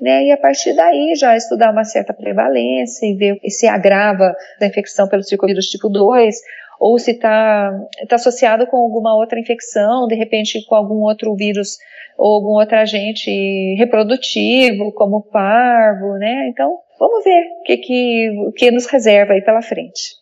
né, 0.00 0.24
e 0.24 0.32
a 0.32 0.36
partir 0.36 0.74
daí 0.74 1.14
já 1.14 1.36
estudar 1.36 1.70
uma 1.70 1.84
certa 1.84 2.12
prevalência 2.12 3.06
e 3.06 3.14
ver 3.14 3.38
se 3.48 3.68
agrava 3.68 4.34
a 4.60 4.66
infecção 4.66 5.08
pelo 5.08 5.22
circovírus 5.22 5.66
tipo 5.66 5.88
2 5.88 6.34
ou 6.80 6.98
se 6.98 7.12
está 7.12 7.70
tá 8.08 8.16
associado 8.16 8.66
com 8.66 8.76
alguma 8.76 9.14
outra 9.14 9.38
infecção, 9.38 10.08
de 10.08 10.16
repente 10.16 10.64
com 10.66 10.74
algum 10.74 11.02
outro 11.02 11.32
vírus 11.36 11.76
ou 12.18 12.34
algum 12.34 12.58
outro 12.58 12.76
agente 12.76 13.30
reprodutivo, 13.78 14.92
como 14.92 15.22
parvo, 15.22 16.14
né? 16.18 16.48
Então, 16.48 16.76
vamos 16.98 17.22
ver 17.22 17.44
o 17.60 17.62
que, 17.62 17.76
que, 17.76 18.52
que 18.56 18.70
nos 18.72 18.86
reserva 18.86 19.34
aí 19.34 19.42
pela 19.42 19.62
frente. 19.62 20.16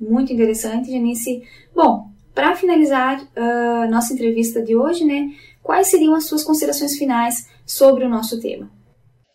Muito 0.00 0.32
interessante, 0.32 0.90
Janice. 0.90 1.42
Bom, 1.74 2.06
para 2.40 2.56
finalizar 2.56 3.20
uh, 3.20 3.90
nossa 3.90 4.14
entrevista 4.14 4.62
de 4.62 4.74
hoje, 4.74 5.04
né, 5.04 5.26
quais 5.62 5.88
seriam 5.88 6.14
as 6.14 6.24
suas 6.24 6.42
considerações 6.42 6.96
finais 6.96 7.46
sobre 7.66 8.02
o 8.02 8.08
nosso 8.08 8.40
tema? 8.40 8.70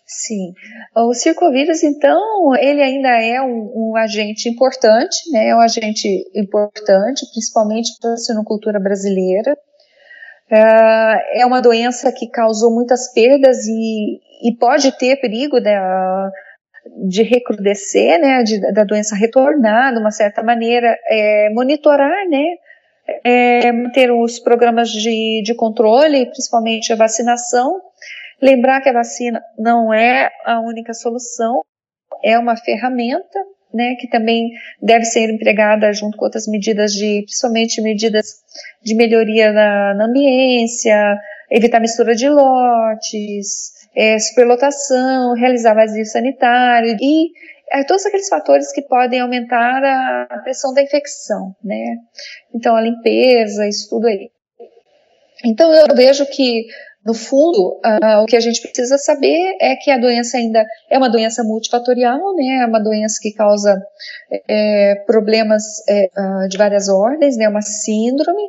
Sim, 0.07 0.53
o 0.95 1.13
circovírus, 1.13 1.83
então, 1.83 2.55
ele 2.55 2.81
ainda 2.81 3.09
é 3.09 3.39
um, 3.43 3.91
um, 3.91 3.95
agente 3.95 4.49
importante, 4.49 5.17
né? 5.31 5.49
É 5.49 5.55
um 5.55 5.59
agente 5.59 6.07
importante, 6.35 7.25
principalmente 7.31 7.91
para 7.99 8.13
a 8.13 8.17
sinocultura 8.17 8.79
brasileira. 8.79 9.53
Uh, 10.51 11.39
é 11.39 11.45
uma 11.45 11.61
doença 11.61 12.11
que 12.11 12.29
causou 12.29 12.73
muitas 12.73 13.11
perdas 13.13 13.65
e, 13.67 14.19
e 14.47 14.55
pode 14.59 14.95
ter 14.97 15.19
perigo 15.19 15.59
de, 15.59 15.75
de 17.07 17.23
recrudescer, 17.23 18.19
né? 18.19 18.43
De, 18.43 18.59
da 18.73 18.83
doença 18.83 19.15
retornar 19.15 19.93
de 19.93 19.99
uma 19.99 20.11
certa 20.11 20.41
maneira, 20.43 20.95
é, 21.09 21.49
monitorar, 21.51 22.27
né? 22.29 22.45
É, 23.23 23.71
manter 23.71 24.11
os 24.11 24.39
programas 24.39 24.89
de, 24.89 25.41
de 25.43 25.53
controle, 25.53 26.25
principalmente 26.25 26.91
a 26.91 26.95
vacinação, 26.95 27.81
Lembrar 28.41 28.81
que 28.81 28.89
a 28.89 28.93
vacina 28.93 29.41
não 29.57 29.93
é 29.93 30.29
a 30.45 30.59
única 30.59 30.93
solução, 30.93 31.63
é 32.23 32.37
uma 32.37 32.57
ferramenta, 32.57 33.39
né, 33.73 33.95
que 33.95 34.09
também 34.09 34.51
deve 34.81 35.05
ser 35.05 35.29
empregada 35.29 35.91
junto 35.93 36.17
com 36.17 36.25
outras 36.25 36.47
medidas 36.47 36.93
de, 36.93 37.23
principalmente 37.23 37.81
medidas 37.81 38.25
de 38.83 38.93
melhoria 38.95 39.51
na, 39.51 39.93
na 39.95 40.05
ambiência, 40.05 41.17
evitar 41.49 41.79
mistura 41.79 42.13
de 42.13 42.29
lotes, 42.29 43.73
é, 43.95 44.19
superlotação, 44.19 45.33
realizar 45.33 45.73
vazio 45.73 46.05
sanitário 46.05 46.97
e 47.01 47.31
é, 47.71 47.83
todos 47.83 48.05
aqueles 48.05 48.29
fatores 48.29 48.71
que 48.71 48.81
podem 48.81 49.19
aumentar 49.19 49.83
a 50.29 50.39
pressão 50.39 50.73
da 50.73 50.81
infecção, 50.81 51.55
né? 51.63 51.97
Então 52.53 52.75
a 52.75 52.81
limpeza, 52.81 53.67
isso 53.67 53.89
tudo 53.89 54.07
aí. 54.07 54.29
Então 55.43 55.73
eu 55.73 55.95
vejo 55.95 56.25
que 56.27 56.67
no 57.05 57.13
fundo, 57.13 57.79
uh, 57.85 58.23
o 58.23 58.25
que 58.25 58.35
a 58.35 58.39
gente 58.39 58.59
precisa 58.61 58.97
saber 58.97 59.55
é 59.61 59.75
que 59.75 59.91
a 59.91 59.97
doença 59.97 60.37
ainda 60.37 60.65
é 60.89 60.97
uma 60.97 61.07
doença 61.07 61.43
multifatorial, 61.43 62.33
né? 62.35 62.63
É 62.63 62.65
uma 62.65 62.79
doença 62.79 63.19
que 63.21 63.31
causa 63.31 63.79
é, 64.49 64.95
problemas 65.05 65.63
é, 65.87 66.09
uh, 66.17 66.49
de 66.49 66.57
várias 66.57 66.89
ordens, 66.89 67.37
né? 67.37 67.45
É 67.45 67.49
uma 67.49 67.61
síndrome, 67.61 68.41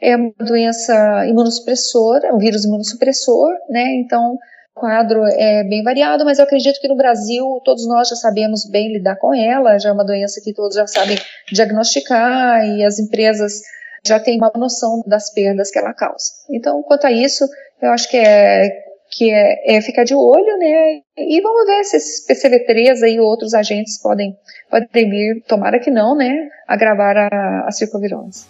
é 0.00 0.16
uma 0.16 0.32
doença 0.40 1.26
imunossupressora, 1.28 2.34
um 2.34 2.38
vírus 2.38 2.64
imunossupressor, 2.64 3.52
né? 3.70 3.94
Então, 3.94 4.36
quadro 4.76 5.24
é 5.24 5.64
bem 5.64 5.82
variado, 5.82 6.22
mas 6.24 6.38
eu 6.38 6.44
acredito 6.44 6.78
que 6.78 6.86
no 6.86 6.96
Brasil 6.96 7.60
todos 7.64 7.88
nós 7.88 8.08
já 8.08 8.14
sabemos 8.14 8.68
bem 8.68 8.92
lidar 8.92 9.16
com 9.16 9.34
ela, 9.34 9.78
já 9.78 9.88
é 9.88 9.92
uma 9.92 10.04
doença 10.04 10.40
que 10.44 10.52
todos 10.52 10.76
já 10.76 10.86
sabem 10.86 11.18
diagnosticar 11.50 12.62
e 12.66 12.84
as 12.84 12.98
empresas 12.98 13.62
já 14.04 14.20
têm 14.20 14.36
uma 14.36 14.52
noção 14.54 15.02
das 15.06 15.32
perdas 15.32 15.70
que 15.70 15.78
ela 15.78 15.94
causa. 15.94 16.26
Então, 16.50 16.82
quanto 16.82 17.06
a 17.06 17.10
isso, 17.10 17.44
eu 17.80 17.90
acho 17.90 18.08
que 18.10 18.18
é 18.18 18.84
que 19.08 19.30
é, 19.30 19.76
é, 19.76 19.80
ficar 19.80 20.04
de 20.04 20.14
olho, 20.14 20.58
né? 20.58 21.00
E 21.16 21.40
vamos 21.40 21.64
ver 21.64 21.84
se 21.84 21.96
esses 21.96 22.26
PCV3 22.26 23.02
aí 23.02 23.20
outros 23.20 23.54
agentes 23.54 24.00
podem, 24.02 24.36
podem 24.68 25.08
vir, 25.08 25.42
tomara 25.46 25.78
que 25.78 25.90
não, 25.90 26.14
né? 26.16 26.48
Agravar 26.66 27.16
a, 27.16 27.66
a 27.66 27.70
circovirose. 27.70 28.46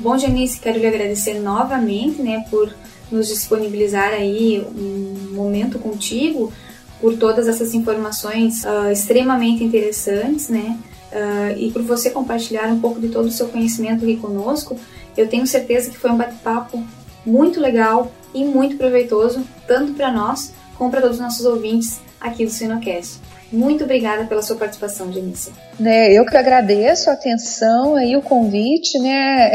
Bom, 0.00 0.16
Janice, 0.16 0.58
quero 0.58 0.78
lhe 0.78 0.86
agradecer 0.86 1.34
novamente, 1.40 2.22
né, 2.22 2.42
por 2.48 2.74
nos 3.12 3.28
disponibilizar 3.28 4.14
aí 4.14 4.66
um 4.74 5.34
momento 5.34 5.78
contigo, 5.78 6.50
por 6.98 7.18
todas 7.18 7.46
essas 7.46 7.74
informações 7.74 8.64
uh, 8.64 8.90
extremamente 8.90 9.62
interessantes, 9.62 10.48
né? 10.48 10.78
Uh, 11.12 11.58
e 11.58 11.70
por 11.70 11.82
você 11.82 12.08
compartilhar 12.08 12.68
um 12.68 12.80
pouco 12.80 12.98
de 12.98 13.08
todo 13.08 13.26
o 13.26 13.30
seu 13.30 13.48
conhecimento 13.48 14.04
aqui 14.04 14.16
conosco. 14.16 14.78
Eu 15.16 15.28
tenho 15.28 15.46
certeza 15.46 15.90
que 15.90 15.98
foi 15.98 16.10
um 16.10 16.16
bate-papo 16.16 16.82
muito 17.26 17.60
legal 17.60 18.10
e 18.32 18.42
muito 18.42 18.76
proveitoso, 18.78 19.44
tanto 19.66 19.92
para 19.92 20.10
nós 20.10 20.54
como 20.78 20.90
para 20.90 21.02
todos 21.02 21.16
os 21.16 21.22
nossos 21.22 21.44
ouvintes 21.44 22.00
aqui 22.18 22.46
do 22.46 22.50
Sinocast. 22.50 23.18
Muito 23.52 23.84
obrigada 23.84 24.24
pela 24.26 24.42
sua 24.42 24.56
participação, 24.56 25.12
Janice. 25.12 25.52
É, 25.84 26.12
eu 26.12 26.24
que 26.24 26.36
agradeço 26.36 27.10
a 27.10 27.14
atenção 27.14 27.98
e 28.00 28.16
o 28.16 28.22
convite, 28.22 28.98
né? 28.98 29.50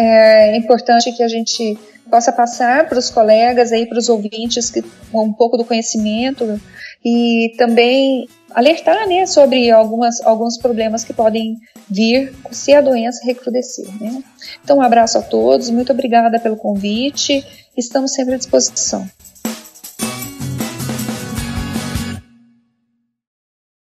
É 0.54 0.58
importante 0.58 1.12
que 1.14 1.24
a 1.24 1.28
gente 1.28 1.78
possa 2.10 2.32
passar 2.32 2.88
para 2.88 3.00
os 3.00 3.10
colegas 3.10 3.72
aí, 3.72 3.88
para 3.88 3.98
os 3.98 4.10
ouvintes 4.10 4.70
que 4.70 4.84
um 5.14 5.34
pouco 5.34 5.58
do 5.58 5.66
conhecimento 5.66 6.60
e 7.04 7.54
também 7.58 8.28
alertar, 8.54 9.08
né, 9.08 9.26
sobre 9.26 9.70
algumas, 9.70 10.22
alguns 10.22 10.58
problemas 10.58 11.04
que 11.04 11.14
podem 11.14 11.58
vir 11.90 12.34
se 12.52 12.74
a 12.74 12.82
doença 12.82 13.26
recrudescer, 13.26 13.86
né. 14.00 14.24
Então, 14.64 14.78
um 14.78 14.82
abraço 14.82 15.18
a 15.18 15.22
todos, 15.22 15.70
muito 15.70 15.92
obrigada 15.92 16.40
pelo 16.40 16.56
convite, 16.56 17.46
estamos 17.76 18.14
sempre 18.14 18.36
à 18.36 18.38
disposição. 18.38 19.06